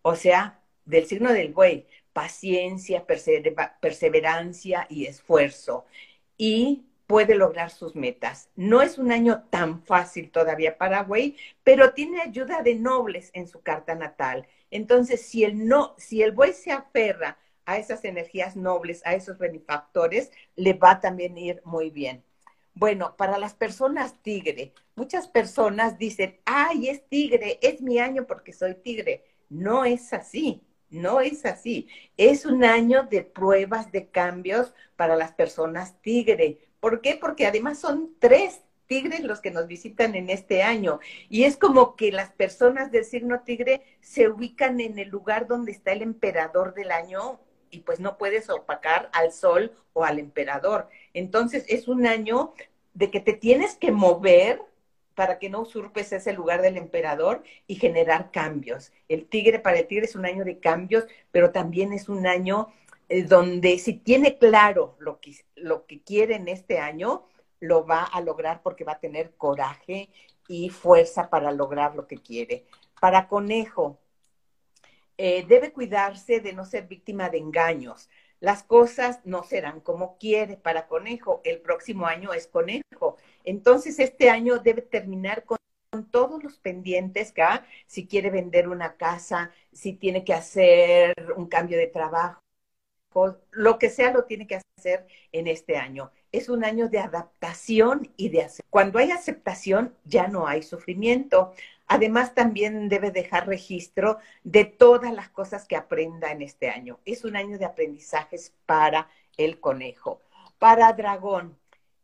[0.00, 5.84] o sea, del signo del buey, paciencia, perseverancia y esfuerzo.
[6.38, 8.50] Y puede lograr sus metas.
[8.56, 13.46] No es un año tan fácil todavía para Güey, pero tiene ayuda de nobles en
[13.48, 14.46] su carta natal.
[14.70, 19.38] Entonces, si el no, si el buey se aferra a esas energías nobles, a esos
[19.38, 22.24] benefactores, le va a también ir muy bien.
[22.74, 28.52] Bueno, para las personas tigre, muchas personas dicen, ay, es tigre, es mi año porque
[28.52, 29.24] soy tigre.
[29.48, 31.88] No es así, no es así.
[32.16, 36.58] Es un año de pruebas, de cambios para las personas tigre.
[36.80, 37.16] ¿Por qué?
[37.20, 41.00] Porque además son tres tigres los que nos visitan en este año.
[41.28, 45.72] Y es como que las personas del signo tigre se ubican en el lugar donde
[45.72, 50.88] está el emperador del año y pues no puedes opacar al sol o al emperador.
[51.14, 52.54] Entonces es un año
[52.94, 54.62] de que te tienes que mover
[55.14, 58.92] para que no usurpes ese lugar del emperador y generar cambios.
[59.08, 62.68] El tigre para el tigre es un año de cambios, pero también es un año
[63.08, 67.24] donde si tiene claro lo que, lo que quiere en este año,
[67.60, 70.10] lo va a lograr porque va a tener coraje
[70.48, 72.66] y fuerza para lograr lo que quiere.
[73.00, 73.98] Para conejo,
[75.18, 78.08] eh, debe cuidarse de no ser víctima de engaños.
[78.40, 81.40] Las cosas no serán como quiere para conejo.
[81.44, 83.16] El próximo año es conejo.
[83.44, 85.58] Entonces, este año debe terminar con
[86.10, 87.44] todos los pendientes que
[87.86, 92.40] si quiere vender una casa, si tiene que hacer un cambio de trabajo,
[93.50, 96.10] lo que sea lo tiene que hacer en este año.
[96.32, 98.66] Es un año de adaptación y de aceptación.
[98.70, 101.52] Cuando hay aceptación, ya no hay sufrimiento.
[101.86, 106.98] Además, también debe dejar registro de todas las cosas que aprenda en este año.
[107.04, 110.20] Es un año de aprendizajes para el conejo.
[110.58, 111.56] Para dragón,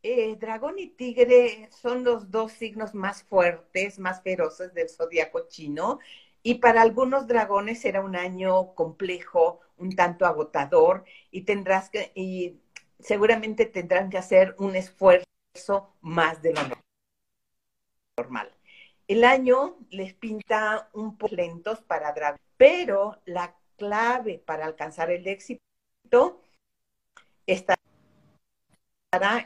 [0.05, 5.99] eh, dragón y tigre son los dos signos más fuertes, más feroces del zodiaco chino.
[6.43, 12.61] Y para algunos dragones será un año complejo, un tanto agotador, y tendrás que, y
[13.01, 15.27] seguramente tendrán que hacer un esfuerzo
[16.01, 16.61] más de lo
[18.17, 18.51] normal.
[19.09, 25.27] El año les pinta un poco lentos para dragón, pero la clave para alcanzar el
[25.27, 26.41] éxito
[27.47, 27.77] estará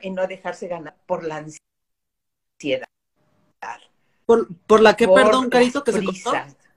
[0.03, 1.37] en no dejarse ganar por la
[2.59, 2.87] ansiedad.
[4.27, 6.33] Por, la que, perdón, Carito, que se cortó.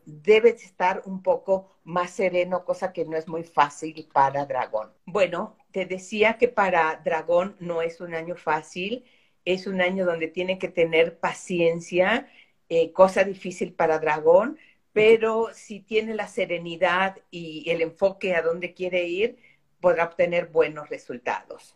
[0.09, 4.91] Debes estar un poco más sereno, cosa que no es muy fácil para Dragón.
[5.05, 9.05] Bueno, te decía que para Dragón no es un año fácil,
[9.45, 12.27] es un año donde tiene que tener paciencia
[12.71, 14.59] eh, cosa difícil para Dragón,
[14.93, 19.37] pero si tiene la serenidad y el enfoque a dónde quiere ir,
[19.81, 21.75] podrá obtener buenos resultados.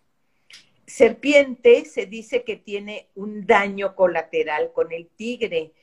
[0.85, 5.73] Serpiente se dice que tiene un daño colateral con el tigre,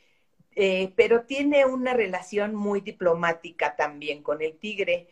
[0.63, 5.09] eh, pero tiene una relación muy diplomática también con el tigre.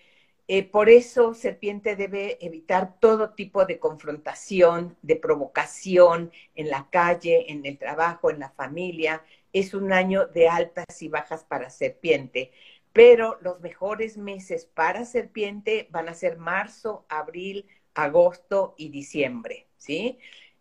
[0.47, 7.51] Eh, por eso Serpiente debe evitar todo tipo de confrontación, de provocación en la calle,
[7.51, 9.25] en el trabajo, en la familia,
[9.55, 12.53] es un año de altas y bajas para serpiente,
[12.93, 20.19] pero los mejores meses para serpiente van a ser marzo, abril, agosto y diciembre, ¿sí?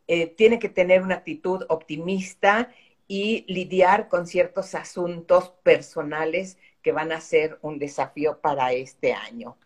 [0.08, 2.74] Eh, tiene que tener una actitud optimista
[3.08, 9.58] y lidiar con ciertos asuntos personales que van a ser un desafío para este año.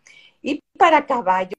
[0.42, 1.52] Y para caballo,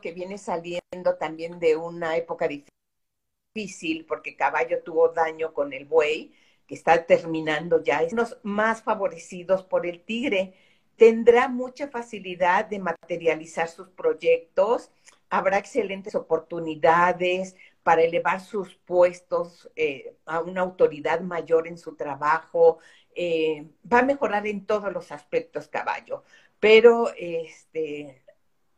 [0.00, 6.32] que viene saliendo también de una época difícil, porque caballo tuvo daño con el buey,
[6.66, 10.54] que está terminando ya, es los más favorecidos por el tigre.
[10.96, 14.90] Tendrá mucha facilidad de materializar sus proyectos,
[15.28, 22.78] habrá excelentes oportunidades para elevar sus puestos eh, a una autoridad mayor en su trabajo,
[23.14, 26.24] eh, va a mejorar en todos los aspectos caballo,
[26.58, 28.24] pero este,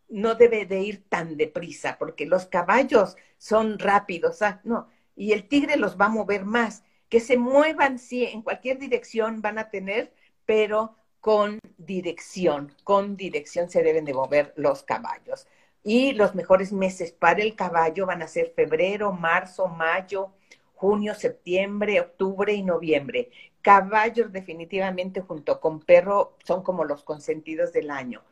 [0.08, 5.48] no debe de ir tan deprisa porque los caballos son rápidos, ah, no, y el
[5.48, 9.70] tigre los va a mover más que se muevan, sí, en cualquier dirección van a
[9.70, 10.12] tener,
[10.44, 15.46] pero con dirección, con dirección se deben de mover los caballos.
[15.88, 20.32] Y los mejores meses para el caballo van a ser febrero, marzo, mayo,
[20.74, 23.30] junio, septiembre, octubre y noviembre.
[23.62, 28.24] Caballos definitivamente junto con perro son como los consentidos del año.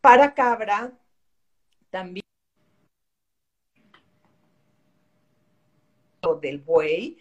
[0.00, 0.90] Para cabra,
[1.90, 2.24] también
[6.42, 7.18] del buey,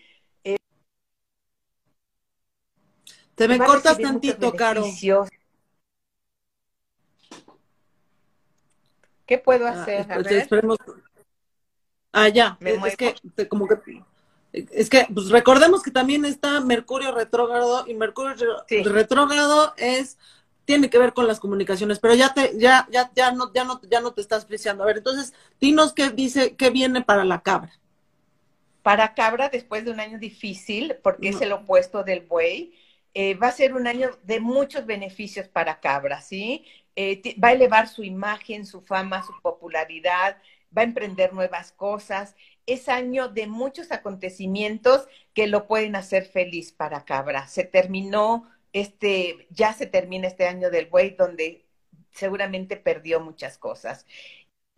[3.36, 4.84] Te me cortas tantito, Caro.
[9.30, 10.08] ¿Qué puedo ah, hacer?
[10.32, 10.76] esperemos.
[12.12, 12.58] Ah, ya.
[12.62, 13.14] es que,
[13.48, 14.02] como que,
[14.52, 18.34] es que, pues recordemos que también está Mercurio retrógrado y Mercurio
[18.86, 20.18] retrógrado es
[20.66, 23.80] tiene que ver con las comunicaciones, pero ya te, ya, ya, ya no, ya no,
[23.84, 24.82] ya no te estás apreciando.
[24.82, 27.72] A ver, entonces, dinos qué dice, qué viene para la cabra.
[28.82, 32.74] Para cabra, después de un año difícil, porque es el opuesto del buey,
[33.14, 36.66] eh, va a ser un año de muchos beneficios para Cabra, ¿sí?
[37.02, 40.42] Eh, va a elevar su imagen, su fama, su popularidad,
[40.78, 42.36] va a emprender nuevas cosas.
[42.66, 47.48] Es año de muchos acontecimientos que lo pueden hacer feliz para Cabra.
[47.48, 51.66] Se terminó este, ya se termina este año del buey donde
[52.12, 54.06] seguramente perdió muchas cosas.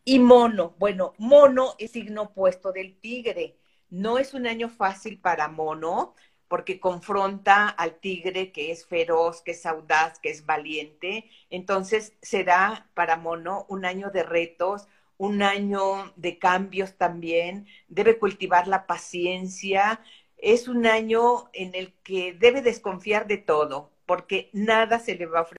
[0.06, 3.58] Y mono, bueno, mono es signo opuesto del tigre
[3.90, 6.16] No es un año fácil para Mono,
[6.52, 11.30] porque confronta al tigre que es feroz, que es audaz, que es valiente.
[11.50, 17.68] Entonces será para Mono un año de retos, un año de cambios también.
[17.88, 20.02] Debe cultivar la paciencia.
[20.36, 25.40] Es un año en el que debe desconfiar de todo, porque nada se le va
[25.40, 25.58] a ofrecer.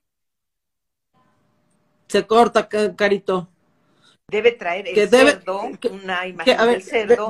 [2.08, 3.48] Se corta, Carito
[4.28, 7.28] debe traer el cerdo, una imagen del cerdo.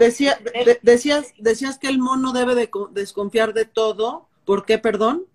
[0.82, 4.28] decías, decías que el mono debe de desconfiar de todo.
[4.44, 5.26] ¿Por qué, perdón?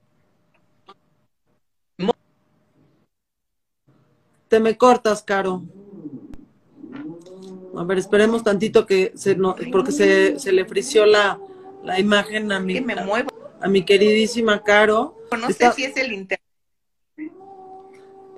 [4.48, 5.64] Te me cortas, Caro.
[7.76, 11.38] A ver, esperemos tantito que se no, porque se, se le frició la,
[11.84, 15.18] la imagen a mi, a, mi queridísima Caro.
[15.38, 16.47] No sé si es el internet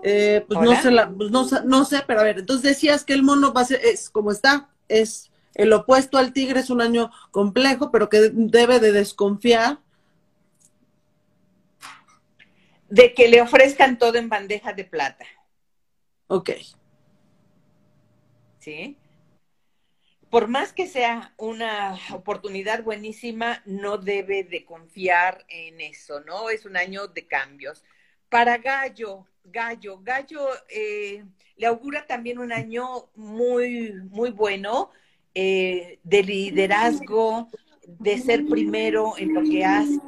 [0.03, 3.23] eh, pues, no sé, pues no, no, sé, pero a ver, entonces decías que el
[3.23, 7.11] mono va a ser, es como está, es el opuesto al tigre, es un año
[7.31, 9.79] complejo, pero que debe de desconfiar.
[12.87, 15.25] De que le ofrezcan todo en bandeja de plata.
[16.27, 16.51] Ok.
[18.59, 18.97] ¿Sí?
[20.29, 26.49] Por más que sea una oportunidad buenísima, no debe de confiar en eso, ¿no?
[26.49, 27.83] Es un año de cambios.
[28.29, 29.99] Para Gallo, Gallo.
[30.03, 31.23] Gallo eh,
[31.57, 34.91] le augura también un año muy, muy bueno
[35.33, 37.49] eh, de liderazgo,
[37.87, 39.99] de ser primero en lo que hace.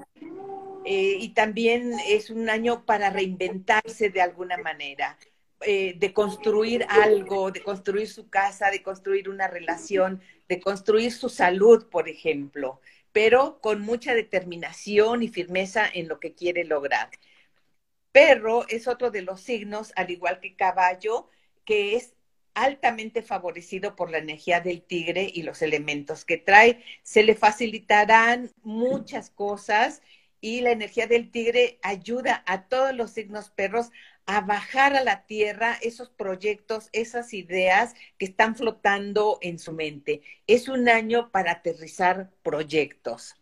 [0.85, 5.17] Eh, y también es un año para reinventarse de alguna manera,
[5.59, 10.19] de construir algo, de construir su casa, de construir una relación,
[10.49, 16.33] de construir su salud, por ejemplo, pero con mucha determinación y firmeza en lo que
[16.33, 17.11] quiere lograr.
[18.11, 21.29] Perro es otro de los signos, al igual que caballo,
[21.65, 22.13] que es
[22.53, 26.83] altamente favorecido por la energía del tigre y los elementos que trae.
[27.03, 30.01] Se le facilitarán muchas cosas
[30.41, 33.91] y la energía del tigre ayuda a todos los signos perros
[34.25, 40.21] a bajar a la tierra esos proyectos, esas ideas que están flotando en su mente.
[40.47, 43.35] Es un año para aterrizar proyectos.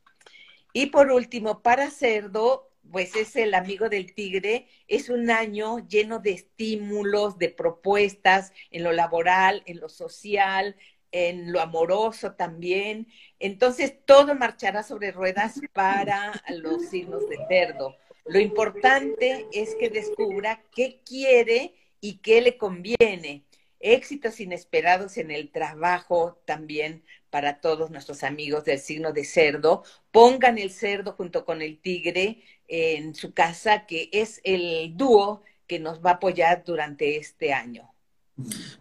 [0.74, 6.20] Y por último, para cerdo, pues es el amigo del tigre, es un año lleno
[6.20, 10.76] de estímulos, de propuestas en lo laboral, en lo social,
[11.12, 13.08] en lo amoroso también.
[13.40, 17.96] Entonces, todo marchará sobre ruedas para los signos de cerdo.
[18.26, 23.44] Lo importante es que descubra qué quiere y qué le conviene.
[23.80, 29.84] Éxitos inesperados en el trabajo también para todos nuestros amigos del signo de cerdo.
[30.12, 35.80] Pongan el cerdo junto con el tigre en su casa, que es el dúo que
[35.80, 37.92] nos va a apoyar durante este año.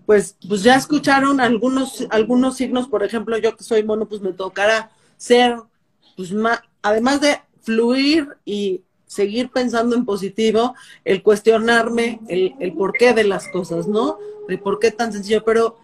[0.07, 4.33] Pues, pues ya escucharon algunos, algunos signos, por ejemplo, yo que soy mono, pues me
[4.33, 5.57] tocará ser,
[6.17, 6.33] pues
[6.83, 10.75] además de fluir y seguir pensando en positivo,
[11.05, 14.19] el cuestionarme el, el porqué de las cosas, ¿no?
[14.49, 15.79] El por qué tan sencillo, pero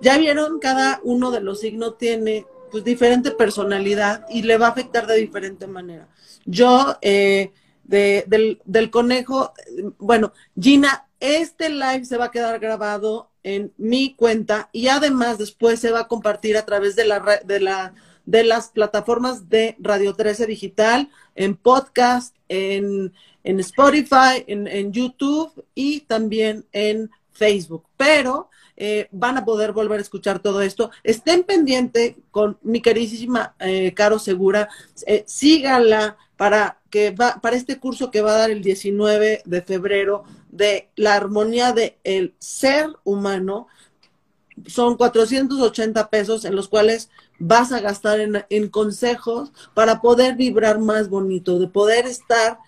[0.00, 4.70] ya vieron, cada uno de los signos tiene pues diferente personalidad y le va a
[4.70, 6.08] afectar de diferente manera.
[6.46, 7.52] Yo, eh,
[7.84, 9.52] del, del, conejo,
[9.98, 15.78] bueno, Gina, este live se va a quedar grabado en mi cuenta y además después
[15.78, 17.94] se va a compartir a través de la, de la
[18.26, 25.64] de las plataformas de Radio 13 Digital, en podcast, en, en Spotify, en, en YouTube
[25.74, 27.84] y también en Facebook.
[27.96, 30.90] Pero eh, van a poder volver a escuchar todo esto.
[31.02, 34.68] Estén pendiente con mi queridísima eh, Caro Segura,
[35.06, 39.62] eh, síganla para que va, para este curso que va a dar el 19 de
[39.62, 43.68] febrero de la armonía del el ser humano.
[44.66, 50.78] Son 480 pesos en los cuales vas a gastar en, en consejos para poder vibrar
[50.78, 52.58] más bonito, de poder estar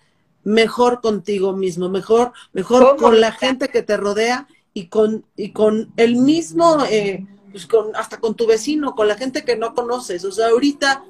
[0.44, 5.92] mejor contigo mismo, mejor, mejor con la gente que te rodea y con, y con
[5.96, 10.24] el mismo, eh, pues con, hasta con tu vecino, con la gente que no conoces.
[10.24, 11.04] O sea, ahorita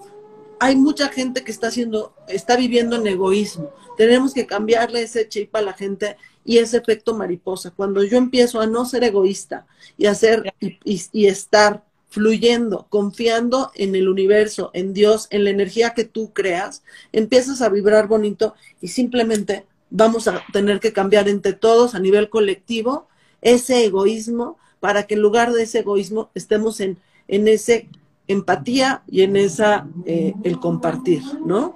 [0.61, 3.71] hay mucha gente que está haciendo, está viviendo en egoísmo.
[3.97, 7.71] Tenemos que cambiarle ese chip a la gente y ese efecto mariposa.
[7.71, 13.95] Cuando yo empiezo a no ser egoísta y hacer y, y estar fluyendo, confiando en
[13.95, 16.83] el universo, en Dios, en la energía que tú creas,
[17.13, 22.31] empiezas a vibrar bonito y simplemente vamos a tener que cambiar entre todos a nivel
[22.31, 23.09] colectivo
[23.43, 27.89] ese egoísmo para que en lugar de ese egoísmo estemos en, en ese
[28.29, 31.75] empatía y en esa eh, el compartir, ¿no?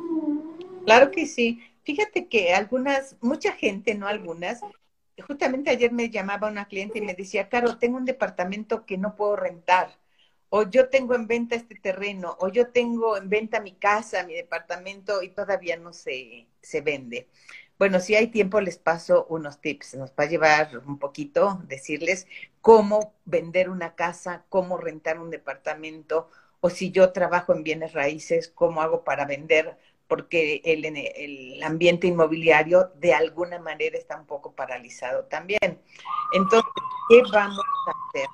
[0.85, 1.61] Claro que sí.
[1.83, 4.61] Fíjate que algunas, mucha gente, no algunas,
[5.27, 9.17] justamente ayer me llamaba una cliente y me decía, Caro, tengo un departamento que no
[9.17, 9.97] puedo rentar
[10.55, 14.35] o yo tengo en venta este terreno, o yo tengo en venta mi casa, mi
[14.35, 17.27] departamento y todavía no se, se vende.
[17.79, 19.95] Bueno, si hay tiempo les paso unos tips.
[19.95, 22.27] Nos va a llevar un poquito decirles
[22.61, 26.29] cómo vender una casa, cómo rentar un departamento,
[26.65, 32.07] o si yo trabajo en bienes raíces, cómo hago para vender, porque el, el ambiente
[32.07, 35.81] inmobiliario de alguna manera está un poco paralizado también.
[36.33, 36.71] Entonces,
[37.09, 38.29] ¿qué vamos a hacer?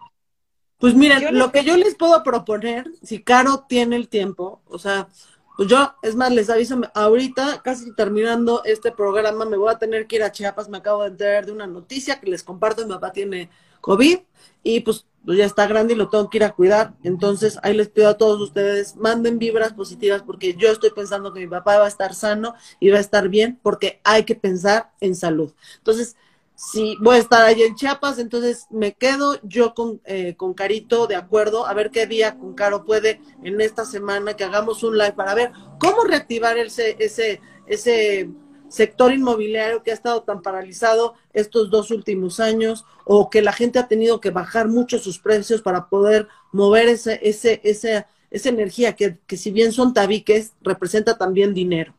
[0.76, 5.08] Pues miren, lo que yo les puedo proponer, si Caro tiene el tiempo, o sea,
[5.56, 10.06] pues yo, es más, les aviso, ahorita, casi terminando este programa, me voy a tener
[10.06, 12.92] que ir a Chiapas, me acabo de enterar de una noticia que les comparto, mi
[12.92, 13.48] papá tiene
[13.88, 14.18] COVID
[14.62, 16.92] y pues, ya está grande y lo tengo que ir a cuidar.
[17.02, 21.40] Entonces, ahí les pido a todos ustedes, manden vibras positivas porque yo estoy pensando que
[21.40, 24.92] mi papá va a estar sano y va a estar bien porque hay que pensar
[25.00, 25.54] en salud.
[25.78, 26.16] Entonces,
[26.54, 31.06] si voy a estar allá en Chiapas, entonces me quedo yo con, eh, con Carito
[31.06, 34.98] de acuerdo, a ver qué día con Caro puede en esta semana que hagamos un
[34.98, 38.28] live para ver cómo reactivar ese, ese, ese
[38.68, 43.78] sector inmobiliario que ha estado tan paralizado estos dos últimos años o que la gente
[43.78, 48.94] ha tenido que bajar mucho sus precios para poder mover ese, ese, ese, esa energía
[48.96, 51.94] que, que si bien son tabiques, representa también dinero.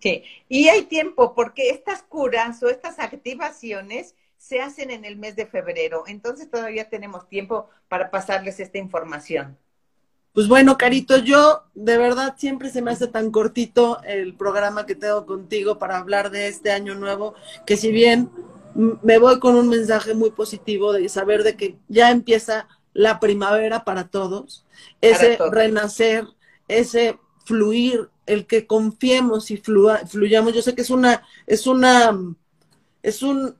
[0.00, 5.34] Sí, y hay tiempo porque estas curas o estas activaciones se hacen en el mes
[5.34, 9.58] de febrero, entonces todavía tenemos tiempo para pasarles esta información.
[10.32, 14.94] Pues bueno, Carito, yo de verdad siempre se me hace tan cortito el programa que
[14.94, 17.34] tengo contigo para hablar de este año nuevo,
[17.66, 18.30] que si bien
[18.74, 23.84] me voy con un mensaje muy positivo de saber de que ya empieza la primavera
[23.84, 24.64] para todos,
[25.00, 26.26] ese renacer,
[26.68, 30.52] ese fluir, el que confiemos y fluyamos.
[30.54, 32.16] Yo sé que es una, es una,
[33.02, 33.56] es un,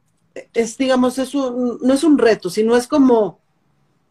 [0.55, 3.41] es digamos, es un, no es un reto, sino es como,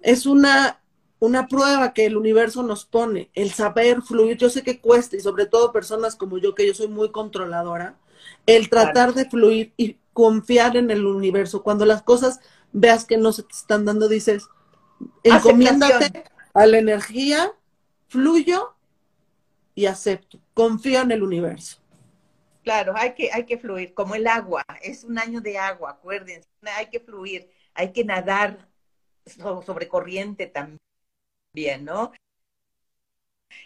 [0.02, 0.82] es una,
[1.20, 4.38] una prueba que el universo nos pone, el saber fluir.
[4.38, 7.98] Yo sé que cuesta y sobre todo personas como yo, que yo soy muy controladora,
[8.46, 11.64] el tratar de fluir y confiar en el universo.
[11.64, 12.40] Cuando las cosas
[12.72, 14.48] veas que no se te están dando, dices,
[15.24, 17.52] encomiéndate a la energía,
[18.08, 18.76] fluyo
[19.76, 20.40] y acepto.
[20.54, 21.80] Confío en el universo.
[22.64, 26.50] Claro, hay que, hay que fluir, como el agua, es un año de agua, acuérdense,
[26.76, 28.68] hay que fluir, hay que nadar
[29.66, 30.78] sobre corriente también,
[31.80, 32.10] ¿no?
[32.10, 32.20] Pues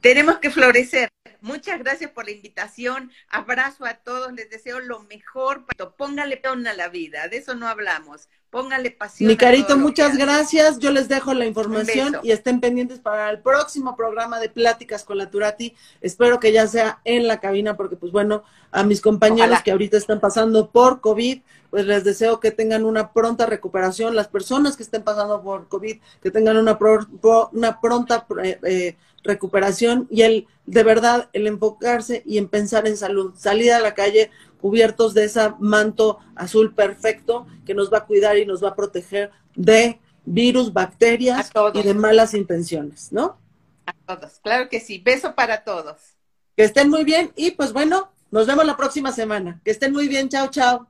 [0.00, 1.10] Tenemos que florecer.
[1.42, 3.10] Muchas gracias por la invitación.
[3.28, 4.32] Abrazo a todos.
[4.32, 5.64] Les deseo lo mejor.
[5.96, 7.28] Póngale pasión a la vida.
[7.28, 8.28] De eso no hablamos.
[8.50, 9.28] Póngale pasión.
[9.28, 10.80] Mi carito, muchas gracias.
[10.80, 15.18] Yo les dejo la información y estén pendientes para el próximo programa de Pláticas con
[15.18, 15.76] la Turati.
[16.00, 18.42] Espero que ya sea en la cabina porque, pues bueno,
[18.72, 23.12] a mis compañeros que ahorita están pasando por COVID, pues les deseo que tengan una
[23.12, 24.16] pronta recuperación.
[24.16, 26.76] Las personas que estén pasando por COVID, que tengan una,
[27.52, 28.26] una pronta...
[28.64, 33.80] Eh, recuperación y el de verdad el enfocarse y en pensar en salud, salir a
[33.80, 34.30] la calle
[34.60, 38.76] cubiertos de ese manto azul perfecto que nos va a cuidar y nos va a
[38.76, 43.38] proteger de virus, bacterias y de malas intenciones, ¿no?
[43.86, 44.98] A todos, claro que sí.
[44.98, 45.96] Beso para todos.
[46.56, 49.60] Que estén muy bien y pues bueno, nos vemos la próxima semana.
[49.64, 50.28] Que estén muy bien.
[50.28, 50.89] Chao, chao.